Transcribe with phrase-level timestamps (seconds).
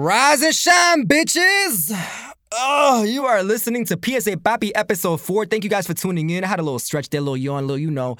[0.00, 1.92] Rise and shine, bitches!
[2.52, 5.46] Oh, you are listening to PSA Papi episode 4.
[5.46, 6.44] Thank you guys for tuning in.
[6.44, 8.16] I had a little stretch there, a little yawn, a little, you know.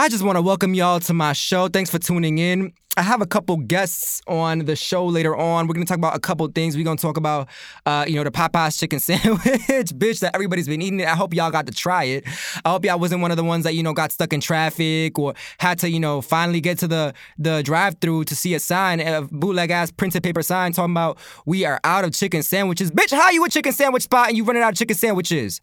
[0.00, 1.68] I just want to welcome y'all to my show.
[1.68, 2.72] Thanks for tuning in.
[2.96, 5.66] I have a couple guests on the show later on.
[5.66, 6.74] We're gonna talk about a couple things.
[6.74, 7.50] We're gonna talk about,
[7.84, 9.42] uh, you know, the Popeyes chicken sandwich,
[9.90, 11.00] bitch, that everybody's been eating.
[11.00, 11.06] It.
[11.06, 12.24] I hope y'all got to try it.
[12.64, 15.18] I hope y'all wasn't one of the ones that you know got stuck in traffic
[15.18, 19.00] or had to, you know, finally get to the the drive-through to see a sign,
[19.00, 22.90] a bootleg ass printed paper sign talking about we are out of chicken sandwiches.
[22.90, 25.60] Bitch, how you a chicken sandwich spot and you running out of chicken sandwiches?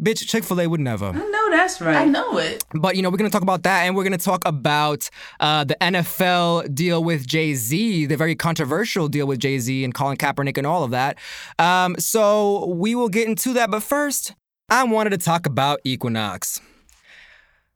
[0.00, 1.06] Bitch, Chick fil A would never.
[1.06, 1.96] I know that's right.
[1.96, 2.64] I know it.
[2.72, 5.10] But, you know, we're going to talk about that and we're going to talk about
[5.40, 9.92] uh, the NFL deal with Jay Z, the very controversial deal with Jay Z and
[9.92, 11.18] Colin Kaepernick and all of that.
[11.58, 13.70] Um, so we will get into that.
[13.70, 14.34] But first,
[14.68, 16.60] I wanted to talk about Equinox.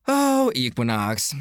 [0.07, 1.35] Oh, Equinox.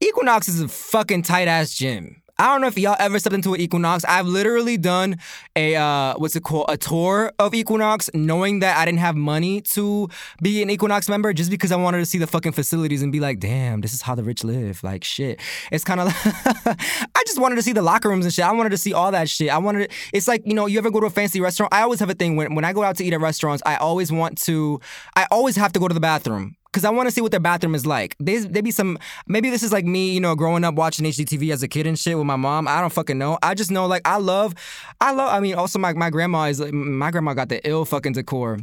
[0.00, 2.22] Equinox is a fucking tight ass gym.
[2.40, 4.04] I don't know if y'all ever stepped into an Equinox.
[4.04, 5.16] I've literally done
[5.56, 9.60] a uh, what's it called, a tour of Equinox, knowing that I didn't have money
[9.72, 10.08] to
[10.40, 13.18] be an Equinox member, just because I wanted to see the fucking facilities and be
[13.18, 14.84] like, damn, this is how the rich live.
[14.84, 15.40] Like shit.
[15.72, 16.16] It's kind of like
[17.16, 18.44] I just wanted to see the locker rooms and shit.
[18.44, 19.50] I wanted to see all that shit.
[19.50, 19.90] I wanted.
[19.90, 21.74] To, it's like you know, you ever go to a fancy restaurant?
[21.74, 23.64] I always have a thing when when I go out to eat at restaurants.
[23.66, 24.80] I always want to.
[25.16, 27.40] I always have to go to the bathroom because I want to see what their
[27.40, 28.16] bathroom is like.
[28.20, 31.52] They they be some maybe this is like me, you know, growing up watching HGTV
[31.52, 32.68] as a kid and shit with my mom.
[32.68, 33.38] I don't fucking know.
[33.42, 34.54] I just know like I love,
[35.00, 35.32] I love.
[35.32, 38.58] I mean, also my my grandma is my grandma got the ill fucking decor.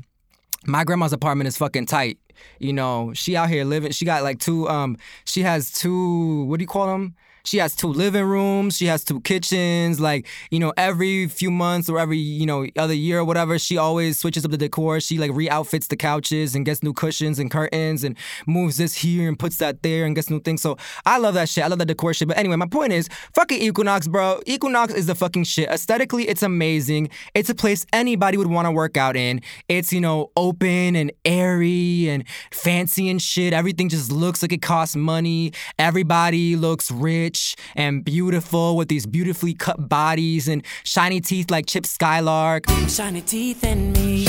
[0.65, 2.17] My grandma's apartment is fucking tight.
[2.59, 3.91] You know, she out here living.
[3.91, 4.67] She got like two.
[4.67, 6.45] Um, she has two.
[6.45, 7.15] What do you call them?
[7.45, 8.75] She has two living rooms.
[8.75, 9.99] She has two kitchens.
[9.99, 13.77] Like, you know, every few months or every, you know, other year or whatever, she
[13.77, 14.99] always switches up the decor.
[14.99, 19.27] She like re-outfits the couches and gets new cushions and curtains and moves this here
[19.27, 20.61] and puts that there and gets new things.
[20.61, 21.63] So I love that shit.
[21.63, 22.27] I love that decor shit.
[22.27, 24.41] But anyway, my point is, fucking Equinox, bro.
[24.45, 25.69] Equinox is the fucking shit.
[25.69, 27.09] Aesthetically, it's amazing.
[27.35, 29.41] It's a place anybody would want to work out in.
[29.69, 33.53] It's, you know, open and airy and fancy and shit.
[33.53, 35.53] Everything just looks like it costs money.
[35.77, 41.65] Everybody looks rich rich and beautiful with these beautifully cut bodies and shiny teeth like
[41.65, 42.69] Chip Skylark.
[42.87, 44.27] Shiny teeth and me.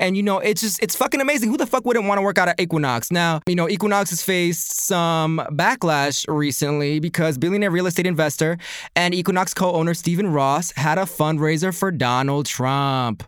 [0.00, 1.50] And you know, it's just it's fucking amazing.
[1.50, 3.10] Who the fuck wouldn't want to work out at Equinox?
[3.10, 8.58] Now, you know, Equinox has faced some backlash recently because billionaire real estate investor
[8.94, 13.24] and Equinox co-owner Stephen Ross had a fundraiser for Donald Trump.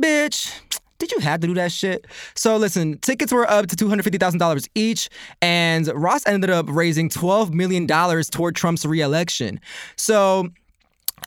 [0.00, 0.52] Bitch,
[0.98, 2.06] did you have to do that shit?
[2.34, 5.08] So listen, tickets were up to $250,000 each,
[5.42, 9.60] and Ross ended up raising $12 million toward Trump's reelection.
[9.96, 10.50] So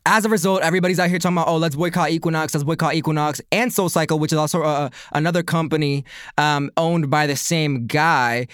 [0.05, 3.41] as a result, everybody's out here talking about, oh, let's boycott Equinox, let's boycott Equinox
[3.51, 6.05] and SoulCycle, which is also uh, another company
[6.37, 8.47] um, owned by the same guy.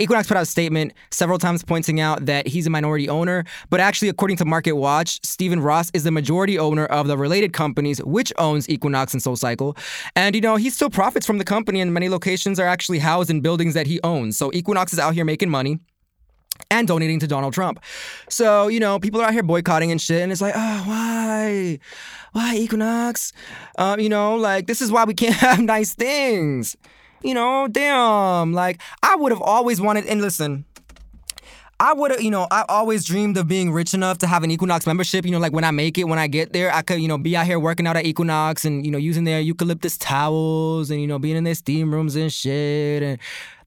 [0.00, 3.78] Equinox put out a statement several times pointing out that he's a minority owner, but
[3.78, 8.02] actually, according to Market Watch, Stephen Ross is the majority owner of the related companies,
[8.02, 9.78] which owns Equinox and SoulCycle.
[10.16, 13.30] And, you know, he still profits from the company, and many locations are actually housed
[13.30, 14.36] in buildings that he owns.
[14.36, 15.78] So Equinox is out here making money
[16.72, 17.78] and donating to Donald Trump.
[18.28, 21.78] So, you know, people are out here boycotting and shit, and it's like, oh, why?
[22.32, 23.32] Why Equinox?
[23.78, 26.76] Um, you know, like, this is why we can't have nice things
[27.24, 30.06] you know, damn, like I would have always wanted.
[30.06, 30.64] And listen,
[31.80, 34.50] I would have, you know, I always dreamed of being rich enough to have an
[34.50, 35.24] Equinox membership.
[35.24, 37.18] You know, like when I make it, when I get there, I could, you know,
[37.18, 41.00] be out here working out at Equinox and, you know, using their eucalyptus towels and,
[41.00, 43.18] you know, being in their steam rooms and shit and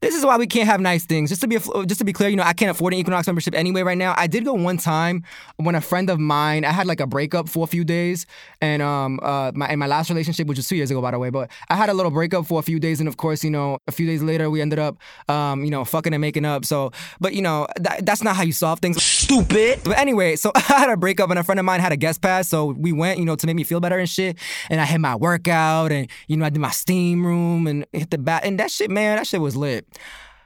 [0.01, 1.29] this is why we can't have nice things.
[1.29, 3.55] Just to be just to be clear, you know, I can't afford an Equinox membership
[3.55, 4.13] anyway right now.
[4.17, 5.23] I did go one time
[5.57, 8.25] when a friend of mine, I had like a breakup for a few days,
[8.61, 11.19] and um, uh, my in my last relationship, which was two years ago, by the
[11.19, 13.49] way, but I had a little breakup for a few days, and of course, you
[13.49, 14.97] know, a few days later, we ended up,
[15.29, 16.65] um, you know, fucking and making up.
[16.65, 19.01] So, but you know, that, that's not how you solve things.
[19.01, 19.81] Stupid.
[19.83, 22.21] But anyway, so I had a breakup, and a friend of mine had a guest
[22.21, 24.37] pass, so we went, you know, to make me feel better and shit.
[24.69, 28.11] And I had my workout, and you know, I did my steam room and hit
[28.11, 29.87] the bat, and that shit, man, that shit was lit.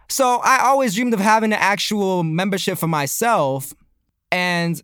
[0.09, 3.73] So I always dreamed of having an actual membership for myself.
[4.31, 4.81] And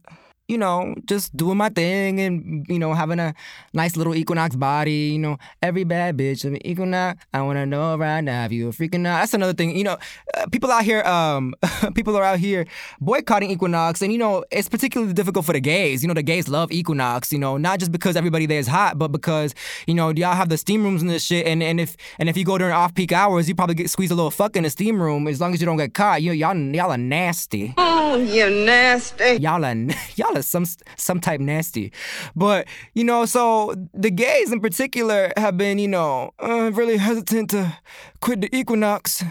[0.48, 3.34] you know, just doing my thing and, you know, having a
[3.74, 6.46] nice little Equinox body, you know, every bad bitch.
[6.46, 9.20] I mean, Equinox, I want to know right now if you a freaking out.
[9.20, 9.98] That's another thing, you know,
[10.36, 11.54] uh, people out here, um,
[11.96, 12.66] people are out here
[13.02, 16.02] boycotting Equinox and, you know, it's particularly difficult for the gays.
[16.02, 18.98] You know, the gays love Equinox, you know, not just because everybody there is hot,
[18.98, 19.54] but because,
[19.86, 21.46] you know, y'all have the steam rooms and this shit.
[21.46, 24.14] And, and if, and if you go during off peak hours, you probably get squeezed
[24.14, 26.22] a little fuck in the steam room as long as you don't get caught.
[26.22, 27.74] You, know, y'all, y'all are nasty.
[27.78, 29.36] Oh, you nasty.
[29.42, 29.76] Y'all are,
[30.16, 31.92] y'all some some type nasty.
[32.36, 37.50] But you know, so the gays in particular have been, you know, uh, really hesitant
[37.52, 37.78] to
[38.22, 39.24] quit the Equinox.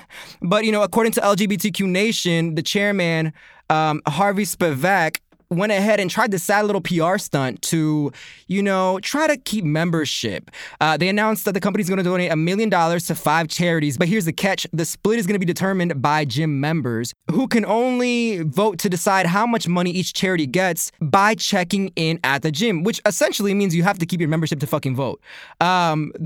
[0.43, 3.33] But you know, according to LGBTQ Nation, the chairman
[3.71, 5.19] um, Harvey Spevak
[5.51, 8.13] went ahead and tried this sad little PR stunt to,
[8.47, 10.51] you know, try to keep membership.
[10.81, 13.97] Uh, they announced that the company's going to donate a million dollars to five charities,
[13.97, 17.47] but here's the catch the split is going to be determined by gym members who
[17.49, 22.43] can only vote to decide how much money each charity gets by checking in at
[22.43, 25.21] the gym, which essentially means you have to keep your membership to fucking vote.
[25.61, 26.13] Um,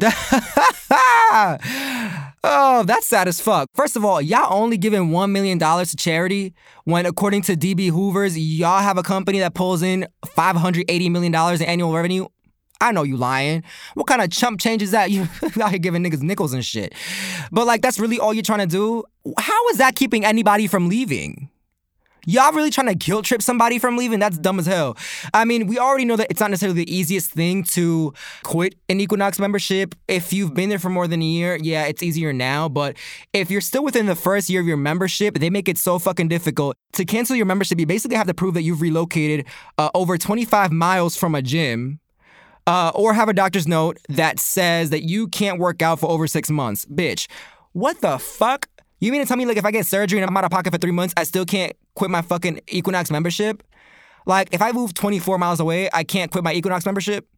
[2.45, 3.69] oh, that's sad as fuck.
[3.75, 6.55] First of all, y'all only giving $1 million to charity
[6.85, 11.63] when, according to DB Hoovers, y'all have a company that pulls in $580 million in
[11.63, 12.27] annual revenue.
[12.81, 13.63] I know you lying.
[13.93, 15.11] What kind of chump change is that?
[15.11, 15.29] You
[15.61, 16.95] out here giving niggas nickels and shit.
[17.53, 19.05] But like, that's really all you're trying to do?
[19.39, 21.50] How is that keeping anybody from leaving?
[22.27, 24.19] Y'all really trying to guilt trip somebody from leaving?
[24.19, 24.97] That's dumb as hell.
[25.33, 28.13] I mean, we already know that it's not necessarily the easiest thing to
[28.43, 29.95] quit an Equinox membership.
[30.09, 32.69] If you've been there for more than a year, yeah, it's easier now.
[32.69, 32.97] But
[33.33, 36.29] if you're still within the first year of your membership, they make it so fucking
[36.29, 36.77] difficult.
[36.95, 39.47] To cancel your membership, you basically have to prove that you've relocated
[39.79, 42.01] uh, over 25 miles from a gym.
[42.67, 46.27] Uh, or have a doctor's note that says that you can't work out for over
[46.27, 46.85] six months.
[46.85, 47.27] Bitch,
[47.73, 48.69] what the fuck?
[49.01, 50.73] You mean to tell me, like, if I get surgery and I'm out of pocket
[50.73, 53.63] for three months, I still can't quit my fucking Equinox membership?
[54.25, 57.29] Like, if I move 24 miles away, I can't quit my Equinox membership?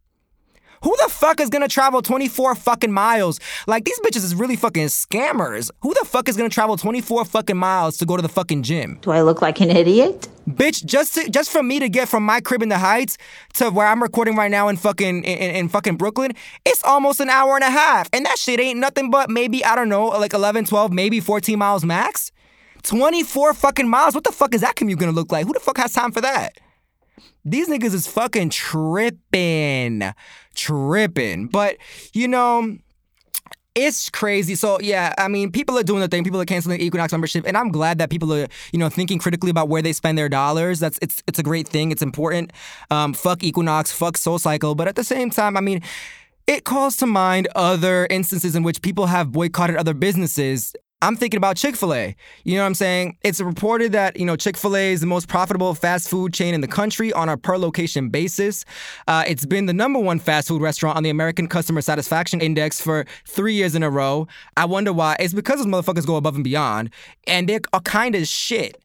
[0.84, 3.40] Who the fuck is gonna travel 24 fucking miles?
[3.66, 5.68] Like, these bitches is really fucking scammers.
[5.80, 9.00] Who the fuck is gonna travel 24 fucking miles to go to the fucking gym?
[9.02, 10.28] Do I look like an idiot?
[10.48, 13.18] Bitch, just to, just for me to get from my crib in the Heights
[13.54, 16.32] to where I'm recording right now in fucking in, in fucking Brooklyn,
[16.64, 18.08] it's almost an hour and a half.
[18.12, 21.58] And that shit ain't nothing but maybe, I don't know, like 11, 12, maybe 14
[21.58, 22.30] miles max.
[22.82, 24.14] 24 fucking miles.
[24.14, 25.46] What the fuck is that commute gonna look like?
[25.46, 26.58] Who the fuck has time for that?
[27.44, 30.02] These niggas is fucking tripping.
[30.54, 31.46] Tripping.
[31.48, 31.76] But,
[32.12, 32.78] you know,
[33.74, 34.54] it's crazy.
[34.54, 36.24] So yeah, I mean, people are doing the thing.
[36.24, 39.50] People are canceling Equinox membership, and I'm glad that people are, you know, thinking critically
[39.50, 40.78] about where they spend their dollars.
[40.78, 41.90] That's it's it's a great thing.
[41.90, 42.52] It's important.
[42.90, 43.90] Um, fuck Equinox.
[43.90, 44.74] Fuck Soul Cycle.
[44.74, 45.80] But at the same time, I mean.
[46.48, 51.36] It calls to mind other instances in which people have boycotted other businesses I'm thinking
[51.36, 52.14] about Chick fil A.
[52.44, 53.16] You know what I'm saying?
[53.24, 56.54] It's reported that, you know, Chick fil A is the most profitable fast food chain
[56.54, 58.64] in the country on a per location basis.
[59.08, 62.80] Uh, it's been the number one fast food restaurant on the American Customer Satisfaction Index
[62.80, 64.28] for three years in a row.
[64.56, 65.16] I wonder why.
[65.18, 66.90] It's because those motherfuckers go above and beyond,
[67.26, 68.80] and they're kind of shit.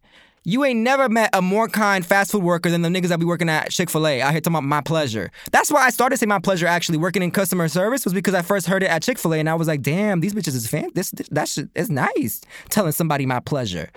[0.48, 3.26] You ain't never met a more kind fast food worker than the niggas that be
[3.26, 4.22] working at Chick fil A.
[4.22, 5.30] I hear talking about my pleasure.
[5.52, 8.42] That's why I started saying my pleasure actually working in customer service was because I
[8.44, 10.66] first heard it at Chick fil A and I was like, damn, these bitches is
[10.66, 10.90] fan.
[10.96, 12.40] This, this that shit is nice.
[12.70, 13.90] Telling somebody my pleasure.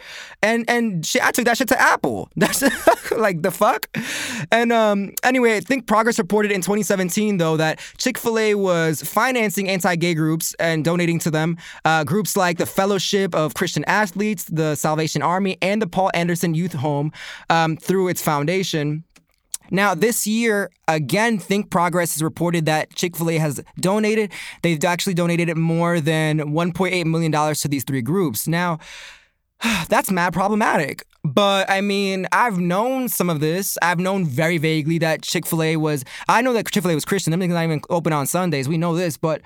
[0.42, 2.28] And and shit, I took that shit to Apple.
[2.36, 2.64] That's
[3.12, 3.86] like the fuck.
[4.50, 9.02] And um anyway, I think Progress reported in 2017 though that Chick fil A was
[9.02, 11.58] financing anti gay groups and donating to them.
[11.84, 16.39] Uh, groups like the Fellowship of Christian Athletes, the Salvation Army, and the Paul Anderson
[16.42, 17.12] Youth Home
[17.48, 19.04] um, through its foundation.
[19.70, 24.32] Now, this year, again, Think Progress has reported that Chick fil A has donated.
[24.62, 28.48] They've actually donated more than $1.8 million to these three groups.
[28.48, 28.78] Now,
[29.88, 31.04] that's mad problematic.
[31.22, 33.76] But I mean, I've known some of this.
[33.82, 36.94] I've known very vaguely that Chick fil A was, I know that Chick fil A
[36.94, 37.32] was Christian.
[37.32, 38.68] Niggas not even open on Sundays.
[38.68, 39.16] We know this.
[39.16, 39.42] But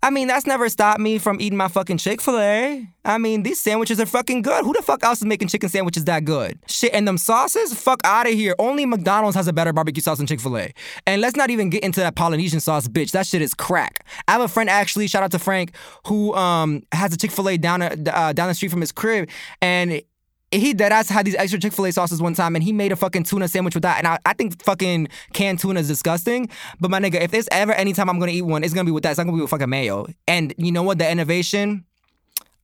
[0.00, 2.88] I mean, that's never stopped me from eating my fucking Chick fil A.
[3.04, 4.64] I mean, these sandwiches are fucking good.
[4.64, 6.58] Who the fuck else is making chicken sandwiches that good?
[6.68, 7.74] Shit, and them sauces?
[7.74, 8.54] Fuck out of here.
[8.60, 10.72] Only McDonald's has a better barbecue sauce than Chick fil A.
[11.06, 13.10] And let's not even get into that Polynesian sauce, bitch.
[13.10, 14.06] That shit is crack.
[14.28, 15.72] I have a friend, actually, shout out to Frank,
[16.06, 19.28] who um has a Chick fil A down, uh, down the street from his crib.
[19.60, 20.00] And
[20.50, 22.92] he dead ass had these extra Chick fil A sauces one time and he made
[22.92, 23.98] a fucking tuna sandwich with that.
[23.98, 26.48] And I, I think fucking canned tuna is disgusting.
[26.80, 28.90] But my nigga, if there's ever any time I'm gonna eat one, it's gonna be
[28.90, 29.10] with that.
[29.10, 30.06] It's not gonna be with fucking mayo.
[30.26, 30.98] And you know what?
[30.98, 31.84] The innovation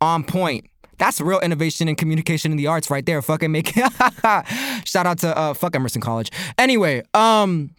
[0.01, 0.67] on point.
[0.99, 3.21] That's real innovation in communication in the arts right there.
[3.21, 3.93] Fucking make it.
[4.87, 6.31] shout out to uh fuck Emerson College.
[6.57, 7.71] Anyway, um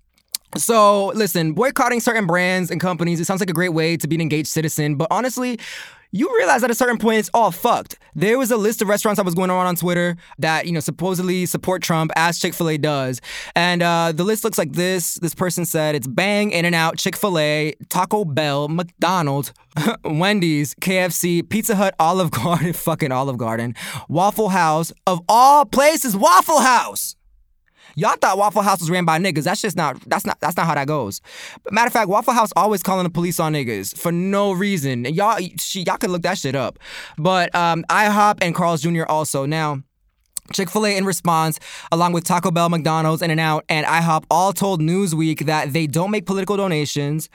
[0.58, 4.16] so listen, boycotting certain brands and companies, it sounds like a great way to be
[4.16, 5.60] an engaged citizen, but honestly,
[6.16, 8.00] you realize at a certain point it's all fucked.
[8.16, 10.80] There was a list of restaurants that was going around on Twitter that, you know,
[10.80, 13.20] supposedly support Trump as Chick-fil-A does.
[13.54, 15.16] And uh, the list looks like this.
[15.16, 19.52] This person said it's Bang, In-N-Out, Chick-fil-A, Taco Bell, McDonald's,
[20.06, 23.76] Wendy's, KFC, Pizza Hut, Olive Garden, fucking Olive Garden,
[24.08, 27.18] Waffle House, of all places, Waffle House.
[27.96, 29.44] Y'all thought Waffle House was ran by niggas.
[29.44, 30.00] That's just not.
[30.02, 30.40] That's not.
[30.42, 31.22] That's not how that goes.
[31.64, 35.06] But matter of fact, Waffle House always calling the police on niggas for no reason.
[35.06, 36.78] And Y'all, she, y'all can look that shit up.
[37.18, 39.06] But um, IHOP and Carl's Jr.
[39.08, 39.82] also now.
[40.54, 41.60] Chick fil A, in response,
[41.92, 45.88] along with Taco Bell, McDonald's, In N Out, and IHOP, all told Newsweek that they
[45.88, 47.30] don't make political donations.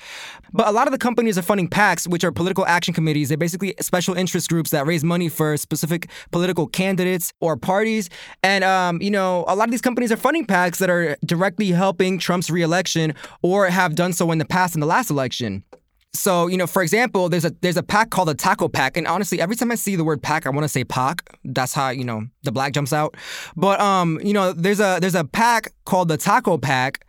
[0.52, 3.28] But a lot of the companies are funding PACs, which are political action committees.
[3.28, 8.08] They're basically special interest groups that raise money for specific political candidates or parties.
[8.42, 11.70] And, um, you know, a lot of these companies are funding PACs that are directly
[11.72, 15.64] helping Trump's reelection or have done so in the past in the last election.
[16.12, 19.06] So, you know, for example, there's a there's a pack called the Taco Pack, and
[19.06, 21.38] honestly, every time I see the word pack, I want to say pack.
[21.44, 23.16] That's how you know the black jumps out.
[23.56, 27.06] But um, you know, there's a there's a pack called the Taco Pack.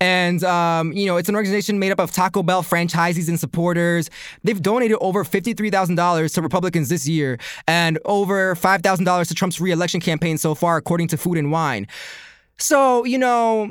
[0.00, 4.10] And, um, you know, it's an organization made up of Taco Bell franchisees and supporters.
[4.42, 10.38] They've donated over $53,000 to Republicans this year and over $5,000 to Trump's reelection campaign
[10.38, 11.86] so far, according to Food and Wine.
[12.58, 13.70] So, you know,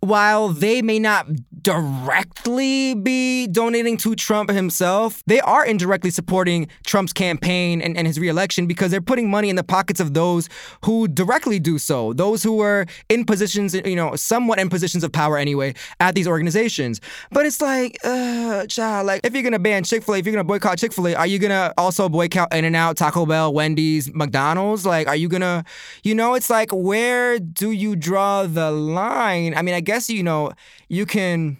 [0.00, 1.26] while they may not
[1.62, 8.18] directly be donating to Trump himself, they are indirectly supporting Trump's campaign and, and his
[8.18, 10.48] reelection because they're putting money in the pockets of those
[10.84, 15.12] who directly do so, those who are in positions, you know, somewhat in positions of
[15.12, 17.00] power anyway, at these organizations.
[17.30, 20.34] But it's like, uh, child, like if you're gonna ban Chick fil A, if you're
[20.34, 23.52] gonna boycott Chick fil A, are you gonna also boycott In N Out, Taco Bell,
[23.52, 24.86] Wendy's, McDonald's?
[24.86, 25.64] Like, are you gonna,
[26.02, 29.54] you know, it's like, where do you draw the line?
[29.54, 30.52] I mean, I guess, you know,
[30.88, 31.58] you can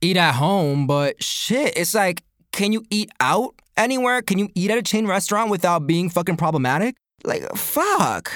[0.00, 2.22] eat at home, but shit, it's like,
[2.52, 4.22] can you eat out anywhere?
[4.22, 6.96] Can you eat at a chain restaurant without being fucking problematic?
[7.24, 8.30] Like, fuck.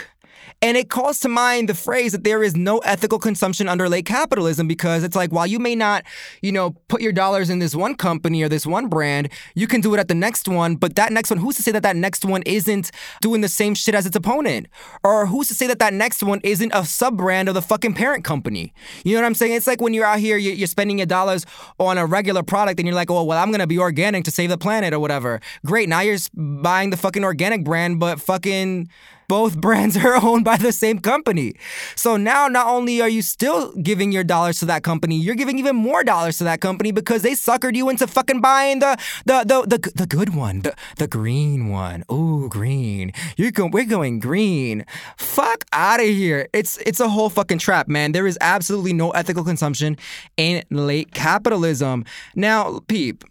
[0.63, 4.05] And it calls to mind the phrase that there is no ethical consumption under late
[4.05, 6.05] capitalism because it's like while you may not,
[6.43, 9.81] you know, put your dollars in this one company or this one brand, you can
[9.81, 10.77] do it at the next one.
[10.77, 12.91] But that next one, who's to say that that next one isn't
[13.23, 14.67] doing the same shit as its opponent?
[15.03, 17.95] Or who's to say that that next one isn't a sub brand of the fucking
[17.95, 18.75] parent company?
[19.03, 19.53] You know what I'm saying?
[19.53, 21.47] It's like when you're out here, you're spending your dollars
[21.79, 24.31] on a regular product and you're like, oh, well, I'm going to be organic to
[24.31, 25.41] save the planet or whatever.
[25.65, 25.89] Great.
[25.89, 28.91] Now you're buying the fucking organic brand, but fucking
[29.31, 31.55] both brands are owned by the same company.
[31.95, 35.57] So now not only are you still giving your dollars to that company, you're giving
[35.61, 39.45] even more dollars to that company because they suckered you into fucking buying the the
[39.47, 42.03] the the, the good one, the the green one.
[42.11, 43.13] Ooh, green.
[43.37, 44.85] You're going we're going green.
[45.17, 46.49] Fuck out of here.
[46.53, 48.11] It's it's a whole fucking trap, man.
[48.11, 49.97] There is absolutely no ethical consumption
[50.37, 52.05] in late capitalism.
[52.35, 53.23] Now, peep,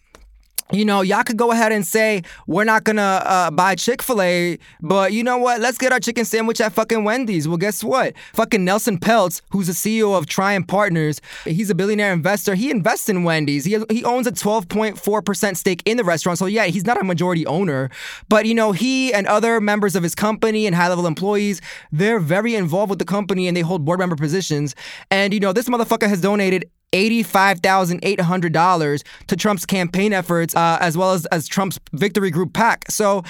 [0.72, 4.22] you know, y'all could go ahead and say we're not gonna uh, buy Chick Fil
[4.22, 5.62] A, but you know what?
[5.62, 7.48] Let's get our chicken sandwich at fucking Wendy's.
[7.48, 8.14] Well, guess what?
[8.34, 12.56] Fucking Nelson Peltz, who's the CEO of Trian Partners, he's a billionaire investor.
[12.56, 13.66] He invests in Wendy's.
[13.66, 16.38] He he owns a 12.4 percent stake in the restaurant.
[16.38, 17.90] So yeah, he's not a majority owner,
[18.28, 21.62] but you know, he and other members of his company and high level employees,
[21.92, 24.76] they're very involved with the company and they hold board member positions.
[25.10, 31.14] And you know, this motherfucker has donated $85,800 to Trump's campaign efforts, uh, as well
[31.14, 32.86] as, as Trump's victory group PAC.
[32.90, 33.24] So,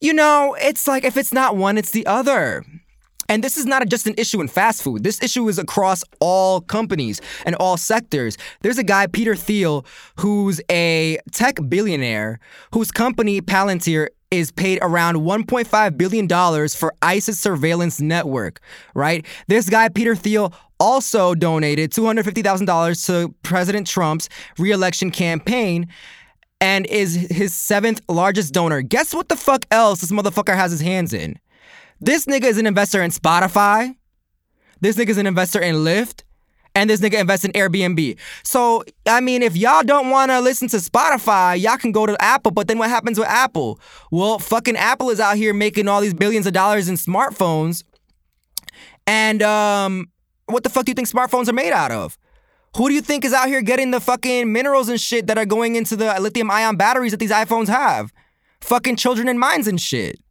[0.00, 2.64] you know, it's like if it's not one, it's the other.
[3.28, 5.04] And this is not just an issue in fast food.
[5.04, 8.36] This issue is across all companies and all sectors.
[8.60, 9.86] There's a guy, Peter Thiel,
[10.16, 12.40] who's a tech billionaire
[12.74, 16.28] whose company, Palantir, is paid around $1.5 billion
[16.68, 18.60] for ICE's surveillance network,
[18.94, 19.26] right?
[19.46, 25.86] This guy, Peter Thiel, also donated $250,000 to President Trump's reelection campaign
[26.60, 28.82] and is his seventh largest donor.
[28.82, 31.38] Guess what the fuck else this motherfucker has his hands in?
[32.00, 33.94] This nigga is an investor in Spotify.
[34.80, 36.24] This nigga is an investor in Lyft.
[36.74, 38.18] And this nigga invests in Airbnb.
[38.42, 42.50] So, I mean, if y'all don't wanna listen to Spotify, y'all can go to Apple.
[42.50, 43.78] But then what happens with Apple?
[44.10, 47.84] Well, fucking Apple is out here making all these billions of dollars in smartphones.
[49.06, 50.11] And um,
[50.52, 52.18] what the fuck do you think smartphones are made out of?
[52.76, 55.44] Who do you think is out here getting the fucking minerals and shit that are
[55.44, 58.12] going into the lithium ion batteries that these iPhones have?
[58.60, 60.21] Fucking children in mines and shit.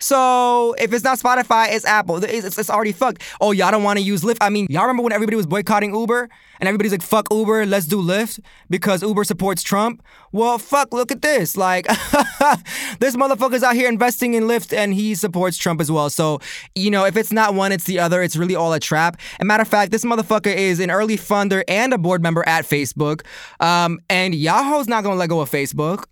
[0.00, 2.24] So if it's not Spotify, it's Apple.
[2.24, 3.22] It's, it's already fucked.
[3.40, 4.38] Oh, y'all don't want to use Lyft.
[4.40, 6.28] I mean, y'all remember when everybody was boycotting Uber
[6.58, 8.40] and everybody's like, "Fuck Uber, let's do Lyft
[8.70, 10.02] because Uber supports Trump."
[10.32, 11.56] Well, fuck, look at this.
[11.56, 11.86] Like,
[12.98, 16.08] this motherfucker's out here investing in Lyft and he supports Trump as well.
[16.08, 16.40] So,
[16.74, 18.22] you know, if it's not one, it's the other.
[18.22, 19.18] It's really all a trap.
[19.38, 22.64] And matter of fact, this motherfucker is an early funder and a board member at
[22.64, 23.22] Facebook.
[23.60, 26.04] Um, and Yahoo's not gonna let go of Facebook.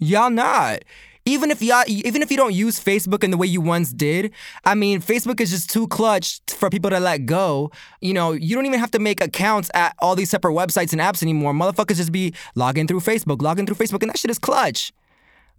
[0.00, 0.82] Y'all not
[1.26, 4.32] even if you even if you don't use Facebook in the way you once did,
[4.64, 7.70] I mean, Facebook is just too clutch for people to let go.
[8.00, 11.00] You know, you don't even have to make accounts at all these separate websites and
[11.00, 11.52] apps anymore.
[11.52, 14.92] Motherfuckers just be logging through Facebook, logging through Facebook, and that shit is clutch.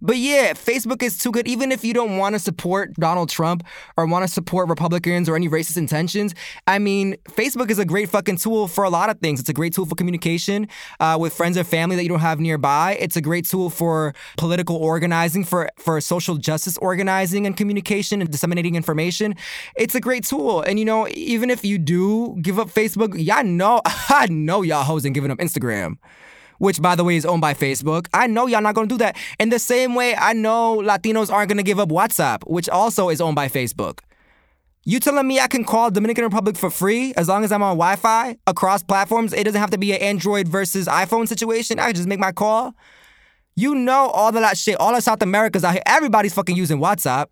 [0.05, 1.47] But yeah, Facebook is too good.
[1.47, 3.63] Even if you don't want to support Donald Trump
[3.97, 6.35] or want to support Republicans or any racist intentions,
[6.67, 9.39] I mean, Facebook is a great fucking tool for a lot of things.
[9.39, 10.67] It's a great tool for communication
[11.00, 12.97] uh, with friends or family that you don't have nearby.
[13.00, 18.29] It's a great tool for political organizing, for for social justice organizing and communication and
[18.29, 19.33] disseminating information.
[19.75, 20.62] It's a great tool.
[20.62, 24.83] And you know, even if you do give up Facebook, y'all know, I know y'all
[24.83, 25.97] hoes ain't giving up Instagram
[26.59, 28.07] which by the way is owned by Facebook.
[28.13, 29.17] I know y'all not gonna do that.
[29.39, 33.21] In the same way, I know Latinos aren't gonna give up WhatsApp, which also is
[33.21, 34.00] owned by Facebook.
[34.88, 37.75] You telling me I can call Dominican Republic for free as long as I'm on
[37.75, 39.33] Wi-Fi across platforms?
[39.33, 41.79] It doesn't have to be an Android versus iPhone situation.
[41.79, 42.75] I can just make my call.
[43.55, 44.79] You know all of that shit.
[44.79, 45.81] All of South America's out here.
[45.88, 47.27] Everybody's fucking using WhatsApp.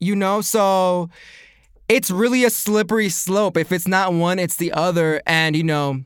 [0.00, 1.10] You know, so
[1.88, 3.56] it's really a slippery slope.
[3.56, 5.22] If it's not one, it's the other.
[5.26, 6.02] And you know,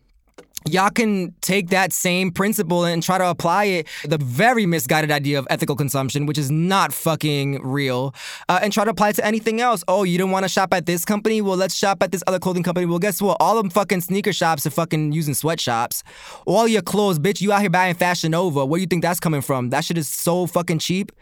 [0.67, 5.39] y'all can take that same principle and try to apply it the very misguided idea
[5.39, 8.15] of ethical consumption which is not fucking real
[8.49, 9.83] uh, and try to apply it to anything else.
[9.89, 11.41] Oh you don't want to shop at this company?
[11.41, 12.87] Well let's shop at this other clothing company.
[12.87, 13.37] Well guess what?
[13.41, 16.03] All them fucking sneaker shops are fucking using sweatshops.
[16.47, 18.65] All your clothes bitch you out here buying fashion nova.
[18.65, 19.71] Where do you think that's coming from?
[19.71, 21.13] That shit is so fucking cheap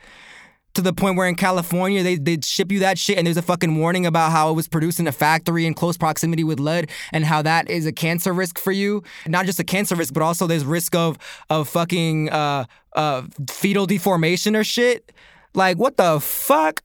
[0.74, 3.42] to the point where in California they they ship you that shit and there's a
[3.42, 6.90] fucking warning about how it was produced in a factory in close proximity with lead
[7.12, 9.02] and how that is a cancer risk for you.
[9.26, 13.86] Not just a cancer risk, but also there's risk of of fucking uh uh fetal
[13.86, 15.12] deformation or shit.
[15.54, 16.82] Like what the fuck?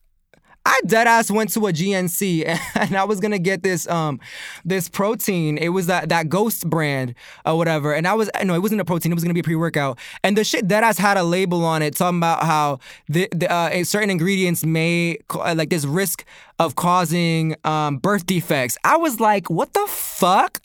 [0.65, 4.19] I dead ass went to a GNC and I was gonna get this um
[4.63, 5.57] this protein.
[5.57, 7.13] It was that that Ghost brand
[7.45, 7.93] or whatever.
[7.93, 9.11] And I was no, it wasn't a protein.
[9.11, 9.99] It was gonna be a pre workout.
[10.23, 13.51] And the shit dead ass had a label on it talking about how the, the
[13.51, 16.25] uh, certain ingredients may like this risk
[16.59, 18.77] of causing um, birth defects.
[18.83, 20.61] I was like, what the fuck?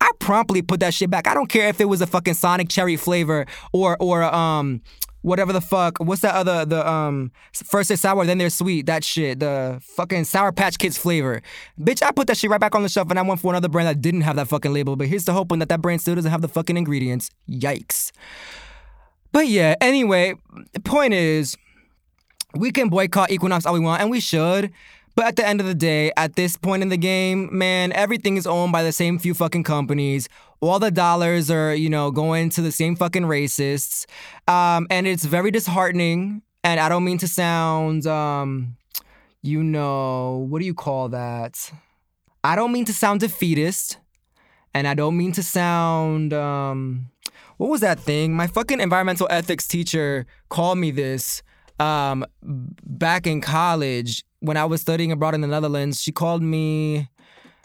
[0.00, 1.26] I promptly put that shit back.
[1.26, 4.80] I don't care if it was a fucking Sonic cherry flavor or or um
[5.22, 5.98] whatever the fuck.
[5.98, 8.86] What's that other the um first they're sour, then they're sweet.
[8.86, 9.40] That shit.
[9.40, 11.42] The fucking Sour Patch Kids flavor.
[11.78, 13.68] Bitch, I put that shit right back on the shelf and I went for another
[13.68, 14.96] brand that didn't have that fucking label.
[14.96, 17.30] But here's the hoping that that brand still doesn't have the fucking ingredients.
[17.48, 18.12] Yikes.
[19.32, 20.34] But yeah, anyway,
[20.72, 21.56] the point is
[22.54, 24.72] we can boycott Equinox all we want, and we should.
[25.14, 28.36] But at the end of the day, at this point in the game, man, everything
[28.36, 30.28] is owned by the same few fucking companies.
[30.60, 34.06] All the dollars are, you know, going to the same fucking racists.
[34.48, 36.42] Um, and it's very disheartening.
[36.62, 38.76] And I don't mean to sound, um,
[39.42, 41.70] you know, what do you call that?
[42.44, 43.98] I don't mean to sound defeatist.
[44.74, 47.10] And I don't mean to sound, um,
[47.56, 48.34] what was that thing?
[48.34, 51.42] My fucking environmental ethics teacher called me this
[51.80, 57.08] um, back in college when I was studying abroad in the Netherlands, she called me.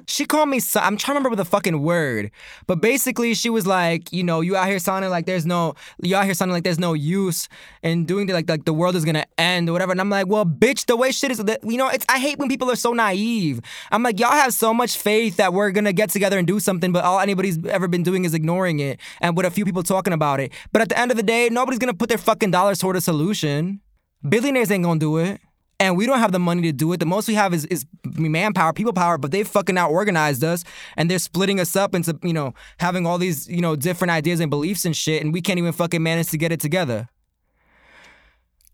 [0.07, 0.61] She called me.
[0.75, 2.29] I'm trying to remember the fucking word,
[2.67, 6.15] but basically she was like, you know, you out here sounding like there's no, you
[6.15, 7.49] out here sounding like there's no use
[7.81, 9.91] in doing the, like like the world is gonna end or whatever.
[9.91, 12.49] And I'm like, well, bitch, the way shit is, you know, it's I hate when
[12.49, 13.61] people are so naive.
[13.91, 16.91] I'm like, y'all have so much faith that we're gonna get together and do something,
[16.91, 20.13] but all anybody's ever been doing is ignoring it, and with a few people talking
[20.13, 20.53] about it.
[20.71, 23.01] But at the end of the day, nobody's gonna put their fucking dollars toward a
[23.01, 23.81] solution.
[24.27, 25.41] Billionaires ain't gonna do it
[25.79, 26.99] and we don't have the money to do it.
[26.99, 30.63] The most we have is, is manpower, people power, but they fucking out organized us
[30.95, 34.39] and they're splitting us up into, you know, having all these, you know, different ideas
[34.39, 37.09] and beliefs and shit, and we can't even fucking manage to get it together.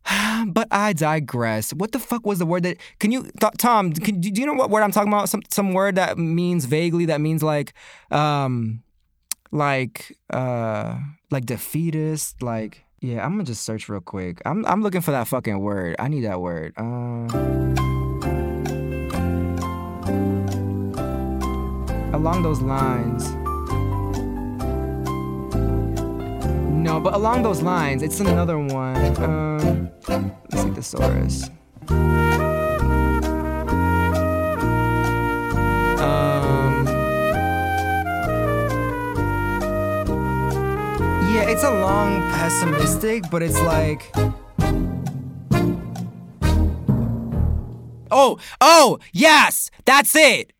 [0.47, 1.73] but I digress.
[1.73, 2.77] What the fuck was the word that?
[2.99, 3.91] Can you, th- Tom?
[3.93, 5.29] Can, do you know what word I'm talking about?
[5.29, 7.73] Some some word that means vaguely that means like,
[8.09, 8.83] um,
[9.51, 10.97] like uh,
[11.29, 12.83] like defeatist, like.
[13.03, 14.43] Yeah, I'm gonna just search real quick.
[14.45, 15.95] I'm I'm looking for that fucking word.
[15.97, 16.73] I need that word.
[16.77, 17.25] Uh,
[22.15, 23.31] along those lines.
[26.69, 29.17] No, but along those lines, it's another one.
[29.23, 31.49] Um, let's see thesaurus.
[41.33, 44.11] Yeah, it's a long pessimistic, but it's like.
[48.11, 50.51] Oh, oh, yes, that's it.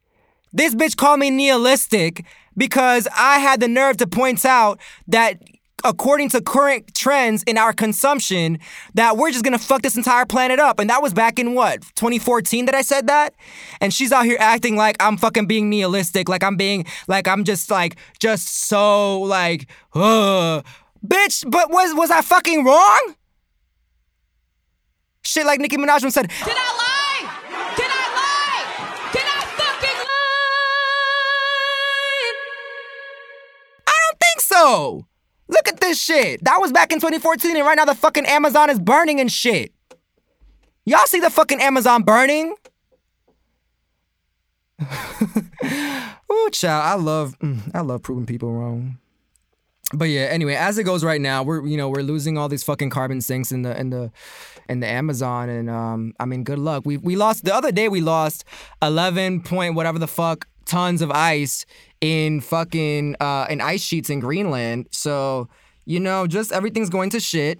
[0.53, 4.79] This bitch called me nihilistic because I had the nerve to point out
[5.09, 5.41] that
[5.83, 8.59] according to current trends in our consumption,
[8.93, 10.79] that we're just gonna fuck this entire planet up.
[10.79, 13.33] And that was back in what, 2014 that I said that?
[13.79, 17.43] And she's out here acting like I'm fucking being nihilistic, like I'm being, like I'm
[17.43, 20.61] just like, just so like, uh.
[21.05, 23.15] Bitch, but was, was I fucking wrong?
[25.23, 27.29] Shit like Nicki Minaj said, Did I lie?
[27.75, 28.65] Did I lie?
[29.11, 29.25] Did I
[29.57, 30.11] fucking lie?
[33.87, 35.05] I don't think so.
[35.51, 36.43] Look at this shit.
[36.45, 39.73] That was back in 2014, and right now the fucking Amazon is burning and shit.
[40.85, 42.55] Y'all see the fucking Amazon burning?
[46.31, 48.97] Ooh, child, I love, mm, I love proving people wrong.
[49.93, 52.63] But yeah, anyway, as it goes right now, we're you know we're losing all these
[52.63, 54.11] fucking carbon sinks in the in the
[54.69, 56.83] in the Amazon, and um, I mean, good luck.
[56.85, 57.89] We we lost the other day.
[57.89, 58.45] We lost
[58.81, 61.65] eleven point whatever the fuck tons of ice
[61.99, 64.87] in fucking uh in ice sheets in Greenland.
[64.91, 65.49] So
[65.85, 67.59] you know, just everything's going to shit.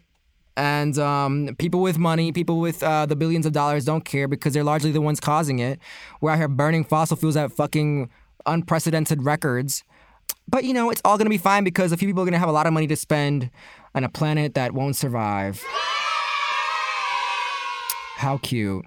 [0.58, 4.54] And um, people with money, people with uh, the billions of dollars don't care because
[4.54, 5.80] they're largely the ones causing it.
[6.20, 8.10] We're out here burning fossil fuels at fucking
[8.46, 9.84] unprecedented records.
[10.48, 12.50] But you know, it's all gonna be fine because a few people are gonna have
[12.50, 13.50] a lot of money to spend
[13.96, 15.64] on a planet that won't survive.
[18.16, 18.86] How cute.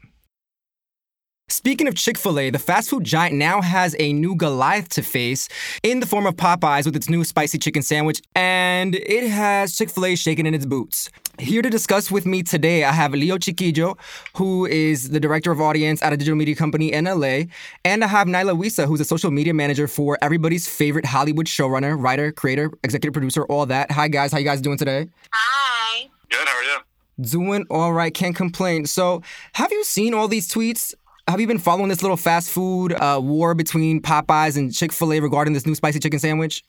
[1.49, 5.03] Speaking of Chick fil A, the fast food giant now has a new Goliath to
[5.03, 5.47] face
[5.83, 9.91] in the form of Popeyes with its new spicy chicken sandwich, and it has Chick
[9.91, 11.11] fil A shaking in its boots.
[11.39, 13.99] Here to discuss with me today, I have Leo Chiquillo,
[14.37, 17.43] who is the director of audience at a digital media company in LA,
[17.85, 22.03] and I have Nyla Wisa, who's a social media manager for everybody's favorite Hollywood showrunner,
[22.03, 23.91] writer, creator, executive producer, all that.
[23.91, 25.09] Hi guys, how you guys doing today?
[25.31, 26.09] Hi.
[26.31, 26.79] Good, how are you?
[27.21, 28.87] Doing all right, can't complain.
[28.87, 30.95] So, have you seen all these tweets?
[31.27, 35.15] Have you been following this little fast food uh, war between Popeyes and Chick Fil
[35.15, 36.63] A regarding this new spicy chicken sandwich?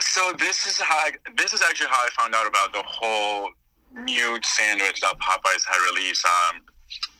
[0.00, 3.50] So this is how I, this is actually how I found out about the whole
[4.04, 6.24] new sandwich that Popeyes had released.
[6.24, 6.60] Um,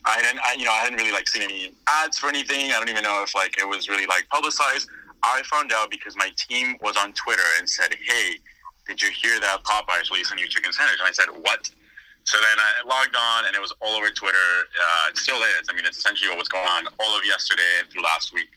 [0.04, 2.70] I didn't, I, you know, I hadn't really like seen any ads for anything.
[2.70, 4.88] I don't even know if like it was really like publicized.
[5.24, 8.36] I found out because my team was on Twitter and said, "Hey,
[8.86, 11.68] did you hear that Popeyes released a new chicken sandwich?" And I said, "What?"
[12.26, 14.36] So then I logged on, and it was all over Twitter.
[14.36, 15.68] Uh, it still is.
[15.70, 18.48] I mean, it's essentially what was going on all of yesterday and through last week.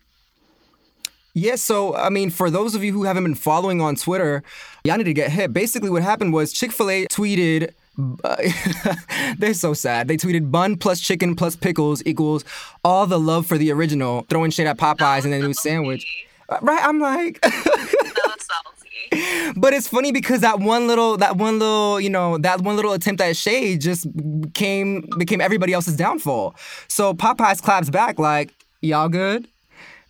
[1.35, 4.43] Yeah, so I mean, for those of you who haven't been following on Twitter,
[4.83, 5.53] y'all need to get hit.
[5.53, 7.73] Basically, what happened was Chick fil A tweeted
[9.37, 10.07] they're so sad.
[10.07, 12.45] They tweeted bun plus chicken plus pickles equals
[12.83, 16.25] all the love for the original, throwing shade at Popeyes and the new sandwich.
[16.63, 16.83] Right?
[16.83, 17.45] I'm like
[19.55, 22.93] But it's funny because that one little that one little, you know, that one little
[22.93, 24.07] attempt at shade just
[24.53, 26.55] came became everybody else's downfall.
[26.87, 29.47] So Popeyes claps back like, y'all good?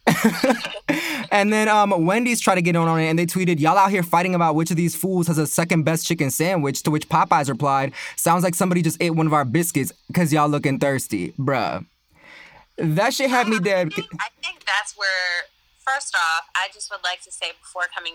[1.31, 3.91] and then um, Wendy's tried to get on on it, and they tweeted, "Y'all out
[3.91, 7.07] here fighting about which of these fools has a second best chicken sandwich." To which
[7.09, 11.33] Popeyes replied, "Sounds like somebody just ate one of our biscuits because y'all looking thirsty,
[11.37, 11.85] bruh."
[12.77, 13.87] That shit had me dead.
[13.87, 15.07] I think, I think that's where.
[15.79, 18.13] First off, I just would like to say before coming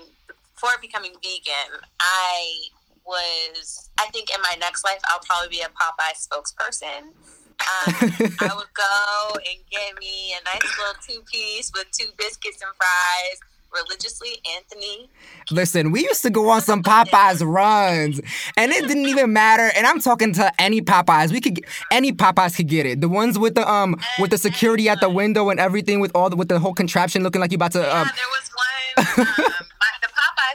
[0.54, 2.68] before becoming vegan, I
[3.04, 3.90] was.
[3.98, 7.08] I think in my next life, I'll probably be a Popeye spokesperson.
[7.54, 7.94] Um,
[8.40, 12.70] I would go and get me a nice little two piece with two biscuits and
[12.76, 13.38] fries.
[13.72, 15.10] Religiously, Anthony.
[15.50, 18.20] Listen, we used to go on some Popeyes runs,
[18.56, 19.68] and it didn't even matter.
[19.76, 21.32] And I'm talking to any Popeyes.
[21.32, 21.58] We could,
[21.90, 23.00] any Popeyes could get it.
[23.00, 26.30] The ones with the um with the security at the window and everything, with all
[26.30, 27.80] the with the whole contraption looking like you about to.
[27.80, 28.64] Yeah, Um, there was one.
[28.96, 29.63] Um, my, the Popeyes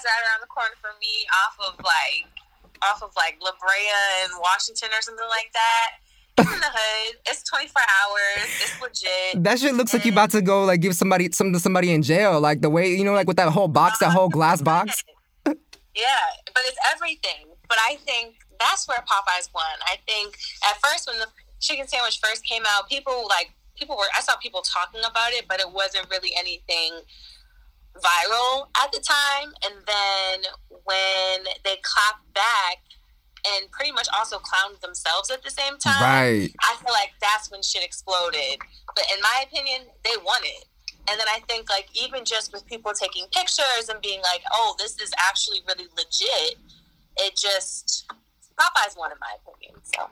[0.09, 2.25] right around the corner from me, off of like,
[2.81, 6.01] off of like La Brea and Washington or something like that.
[6.39, 7.15] It's in the hood.
[7.27, 8.47] It's 24 hours.
[8.63, 9.43] It's legit.
[9.43, 12.01] that shit looks like you about to go like give somebody something to somebody in
[12.01, 12.39] jail.
[12.39, 15.03] Like the way you know, like with that whole box, that uh, whole glass box.
[15.45, 17.51] Yeah, but it's everything.
[17.67, 19.63] But I think that's where Popeyes won.
[19.83, 20.37] I think
[20.69, 21.27] at first when the
[21.59, 25.45] chicken sandwich first came out, people like people were I saw people talking about it,
[25.47, 27.01] but it wasn't really anything
[27.99, 29.53] viral at the time.
[29.65, 30.51] And then
[30.83, 32.77] when they clapped back
[33.47, 36.49] and pretty much also clowned themselves at the same time, Right.
[36.61, 38.59] I feel like that's when shit exploded.
[38.95, 40.65] But in my opinion, they won it.
[41.09, 44.75] And then I think like even just with people taking pictures and being like, "Oh,
[44.77, 46.59] this is actually really legit,"
[47.17, 48.05] it just
[48.59, 49.81] Popeyes won in my opinion.
[49.83, 50.09] So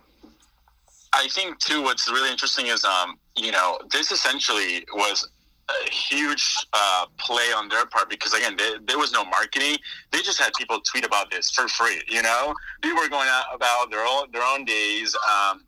[1.14, 1.84] I think too.
[1.84, 5.28] What's really interesting is, um, you know, this essentially was
[5.70, 9.78] a huge uh, play on their part because again, they, there was no marketing.
[10.12, 12.02] They just had people tweet about this for free.
[12.08, 15.16] You know, people were going out about their own their own days.
[15.16, 15.64] Um,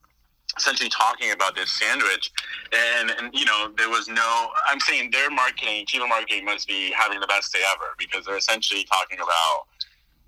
[0.57, 2.31] essentially talking about this sandwich
[2.73, 6.91] and, and you know there was no i'm saying their marketing chief marketing must be
[6.91, 9.67] having the best day ever because they're essentially talking about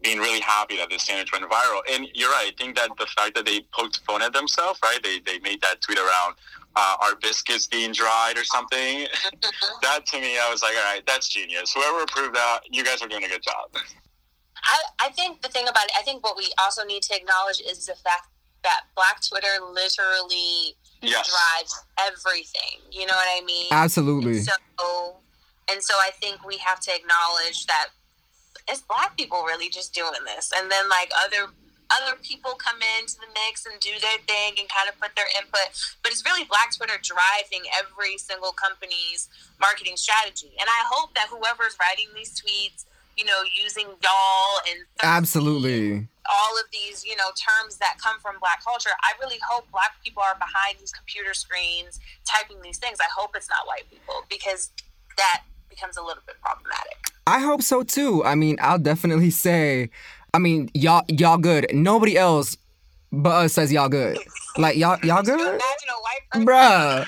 [0.02, 1.82] being really happy that this sandwich went viral.
[1.92, 2.52] And you're right.
[2.52, 5.00] I think that the fact that they poked fun at themselves, right?
[5.04, 6.36] They, they made that tweet around
[6.76, 9.08] uh, our biscuits being dried or something.
[9.82, 11.74] that to me, I was like, all right, that's genius.
[11.74, 13.70] Whoever approved that, you guys are doing a good job.
[14.64, 17.62] I, I think the thing about it, I think what we also need to acknowledge
[17.62, 18.28] is the fact
[18.64, 21.30] that Black Twitter literally Yes.
[21.32, 22.80] drives everything.
[22.92, 23.68] You know what I mean?
[23.72, 24.38] Absolutely.
[24.38, 25.16] And so,
[25.72, 27.88] and so I think we have to acknowledge that
[28.68, 31.52] it's black people really just doing this, and then like other
[31.92, 35.28] other people come into the mix and do their thing and kind of put their
[35.36, 35.76] input.
[36.04, 39.28] But it's really Black Twitter driving every single company's
[39.60, 40.56] marketing strategy.
[40.60, 42.86] And I hope that whoever's writing these tweets,
[43.18, 48.40] you know, using y'all and absolutely all of these, you know, terms that come from
[48.40, 48.94] black culture.
[49.04, 53.00] I really hope black people are behind these computer screens typing these things.
[53.02, 54.72] I hope it's not white people because
[55.18, 56.98] that becomes a little bit problematic.
[57.26, 58.24] I hope so too.
[58.24, 59.90] I mean, I'll definitely say
[60.34, 61.68] I mean, y'all y'all good.
[61.74, 62.56] Nobody else
[63.12, 64.18] but us says y'all good.
[64.58, 65.62] Like y'all y'all good?
[66.36, 67.08] Bruh.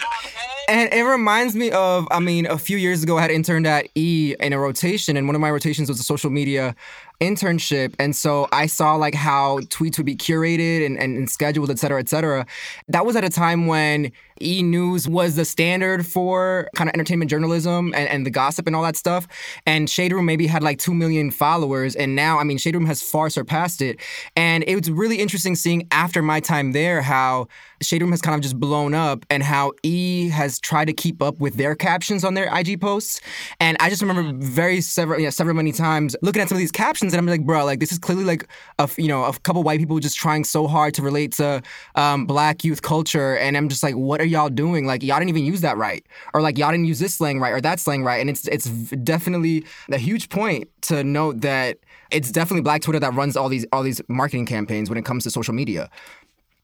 [0.69, 3.89] And it reminds me of, I mean, a few years ago, I had interned at
[3.95, 6.73] E in a rotation, and one of my rotations was a social media
[7.19, 7.95] internship.
[7.99, 11.79] And so I saw like how tweets would be curated and, and, and scheduled, et
[11.79, 12.45] cetera, et cetera.
[12.87, 17.29] That was at a time when E News was the standard for kind of entertainment
[17.29, 19.27] journalism and, and the gossip and all that stuff.
[19.65, 21.95] And Shade Room maybe had like 2 million followers.
[21.95, 23.99] And now, I mean, Shade Room has far surpassed it.
[24.35, 27.32] And it was really interesting seeing after my time there how
[27.81, 31.21] Shade Room has kind of just blown up and how E has tried to keep
[31.21, 33.21] up with their captions on their IG posts.
[33.59, 36.71] And I just remember very several, yeah, several many times looking at some of these
[36.71, 38.47] captions and I'm like, bro, like this is clearly like
[38.79, 41.61] a, you know, a couple white people just trying so hard to relate to
[41.95, 43.37] um, black youth culture.
[43.37, 44.85] And I'm just like, what are y'all doing?
[44.85, 47.51] Like y'all didn't even use that right, or like y'all didn't use this slang right,
[47.51, 48.19] or that slang right.
[48.19, 48.65] And it's it's
[49.03, 51.77] definitely a huge point to note that
[52.11, 55.23] it's definitely Black Twitter that runs all these all these marketing campaigns when it comes
[55.23, 55.89] to social media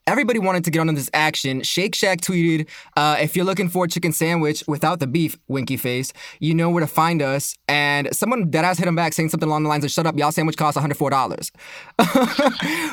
[0.09, 1.61] everybody wanted to get on this action.
[1.61, 2.67] Shake Shack tweeted,
[2.97, 6.69] uh, if you're looking for a chicken sandwich without the beef, winky face, you know
[6.71, 7.55] where to find us.
[7.67, 10.17] And someone dead ass hit him back saying something along the lines of, shut up,
[10.17, 11.51] y'all sandwich costs $104.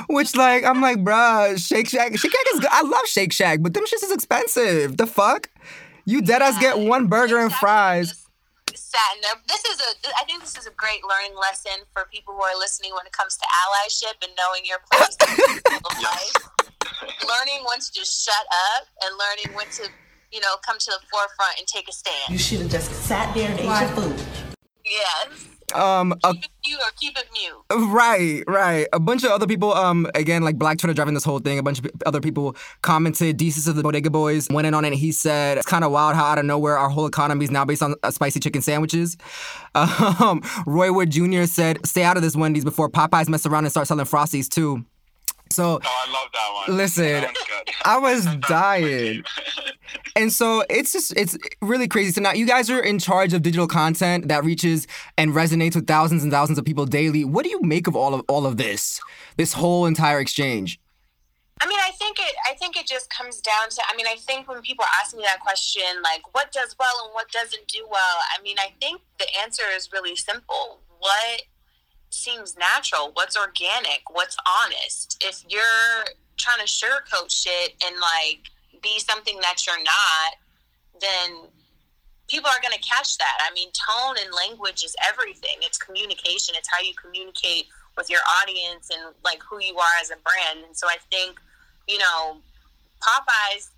[0.11, 2.71] Which, like, I'm like, bruh, Shake Shack, Shake Shack is good.
[2.71, 4.99] I love Shake Shack, but them shits is expensive.
[4.99, 5.49] The fuck?
[6.05, 8.27] You dead ass get one burger and fries.
[9.49, 10.09] This is a.
[10.19, 13.13] I think this is a great learning lesson for people who are listening when it
[13.13, 16.56] comes to allyship and knowing your place in life
[17.03, 19.91] learning when to just shut up and learning when to,
[20.33, 22.31] you know, come to the forefront and take a stand.
[22.31, 24.23] You should have just sat there and ate your food.
[24.85, 25.49] Yes.
[25.75, 27.91] Um, a, keep it mute or keep it mute.
[27.93, 28.87] Right, right.
[28.93, 31.59] A bunch of other people, um, again, like Black Twitter driving this whole thing.
[31.59, 33.37] A bunch of other people commented.
[33.37, 34.89] Desus of the Bodega Boys went in on it.
[34.89, 37.51] and He said it's kind of wild how out of nowhere our whole economy is
[37.51, 39.17] now based on uh, spicy chicken sandwiches.
[39.75, 41.45] Um, Roy Wood Jr.
[41.45, 44.85] said, "Stay out of this Wendy's before Popeyes mess around and start selling frosties too."
[45.51, 46.77] So oh, I love that one.
[46.77, 47.25] Listen,
[47.85, 49.23] I was dying.
[50.17, 52.13] and so it's just it's really crazy.
[52.13, 55.87] So now you guys are in charge of digital content that reaches and resonates with
[55.87, 57.25] thousands and thousands of people daily.
[57.25, 59.01] What do you make of all of all of this?
[59.37, 60.81] This whole entire exchange?
[61.61, 62.35] I mean, I think it.
[62.47, 63.83] I think it just comes down to.
[63.89, 67.15] I mean, I think when people ask me that question, like, what does well and
[67.15, 68.17] what doesn't do well.
[68.37, 70.81] I mean, I think the answer is really simple.
[70.99, 71.43] What
[72.17, 75.23] seems natural, what's organic, what's honest.
[75.25, 76.05] If you're
[76.37, 78.51] trying to sugarcoat shit and like
[78.83, 80.37] be something that you're not,
[81.01, 81.49] then
[82.29, 83.39] people are going to catch that.
[83.41, 85.57] I mean, tone and language is everything.
[85.63, 86.55] It's communication.
[86.57, 90.67] It's how you communicate with your audience and like who you are as a brand.
[90.67, 91.39] And so I think,
[91.89, 92.39] you know,
[93.01, 93.71] Popeyes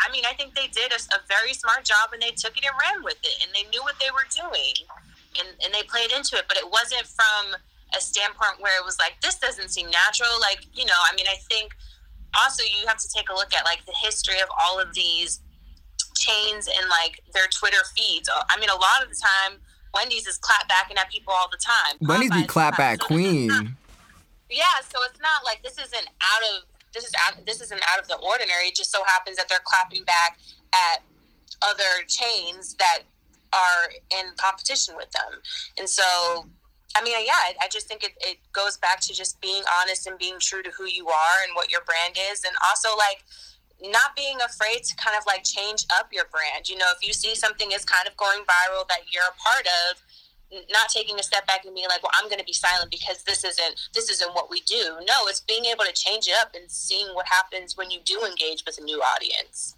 [0.00, 2.64] I mean, I think they did a, a, very smart job and they took it
[2.64, 4.74] and ran with it and they knew what they were doing
[5.38, 7.56] and, and they played into it, but it wasn't from
[7.94, 10.30] a standpoint where it was like this doesn't seem natural.
[10.40, 11.74] Like you know i mean i think
[12.38, 15.40] also you have to take a look at like the history of all of these
[16.16, 18.28] chains and like their twitter feeds.
[18.50, 19.60] I mean a lot of the time
[19.94, 21.96] wendy's is clapbacking at people all the time.
[22.00, 23.66] Wendy's be clapback so queen not,
[24.50, 26.64] yeah so it's not like this isn't out of
[26.96, 28.68] this is out this isn't out of the ordinary.
[28.68, 30.38] It just so happens that they're clapping back
[30.72, 31.02] at
[31.62, 33.02] other chains that
[33.52, 35.40] are in competition with them.
[35.78, 36.46] And so
[36.96, 40.18] I mean, yeah, I, just think it, it goes back to just being honest and
[40.18, 42.42] being true to who you are and what your brand is.
[42.44, 43.22] And also, like,
[43.82, 46.68] not being afraid to kind of like change up your brand.
[46.68, 49.66] You know, if you see something is kind of going viral that you're a part
[49.90, 50.00] of,
[50.70, 53.22] not taking a step back and being like, well, I'm going to be silent because
[53.24, 54.96] this isn't this isn't what we do.
[55.06, 58.24] No, it's being able to change it up and seeing what happens when you do
[58.24, 59.74] engage with a new audience.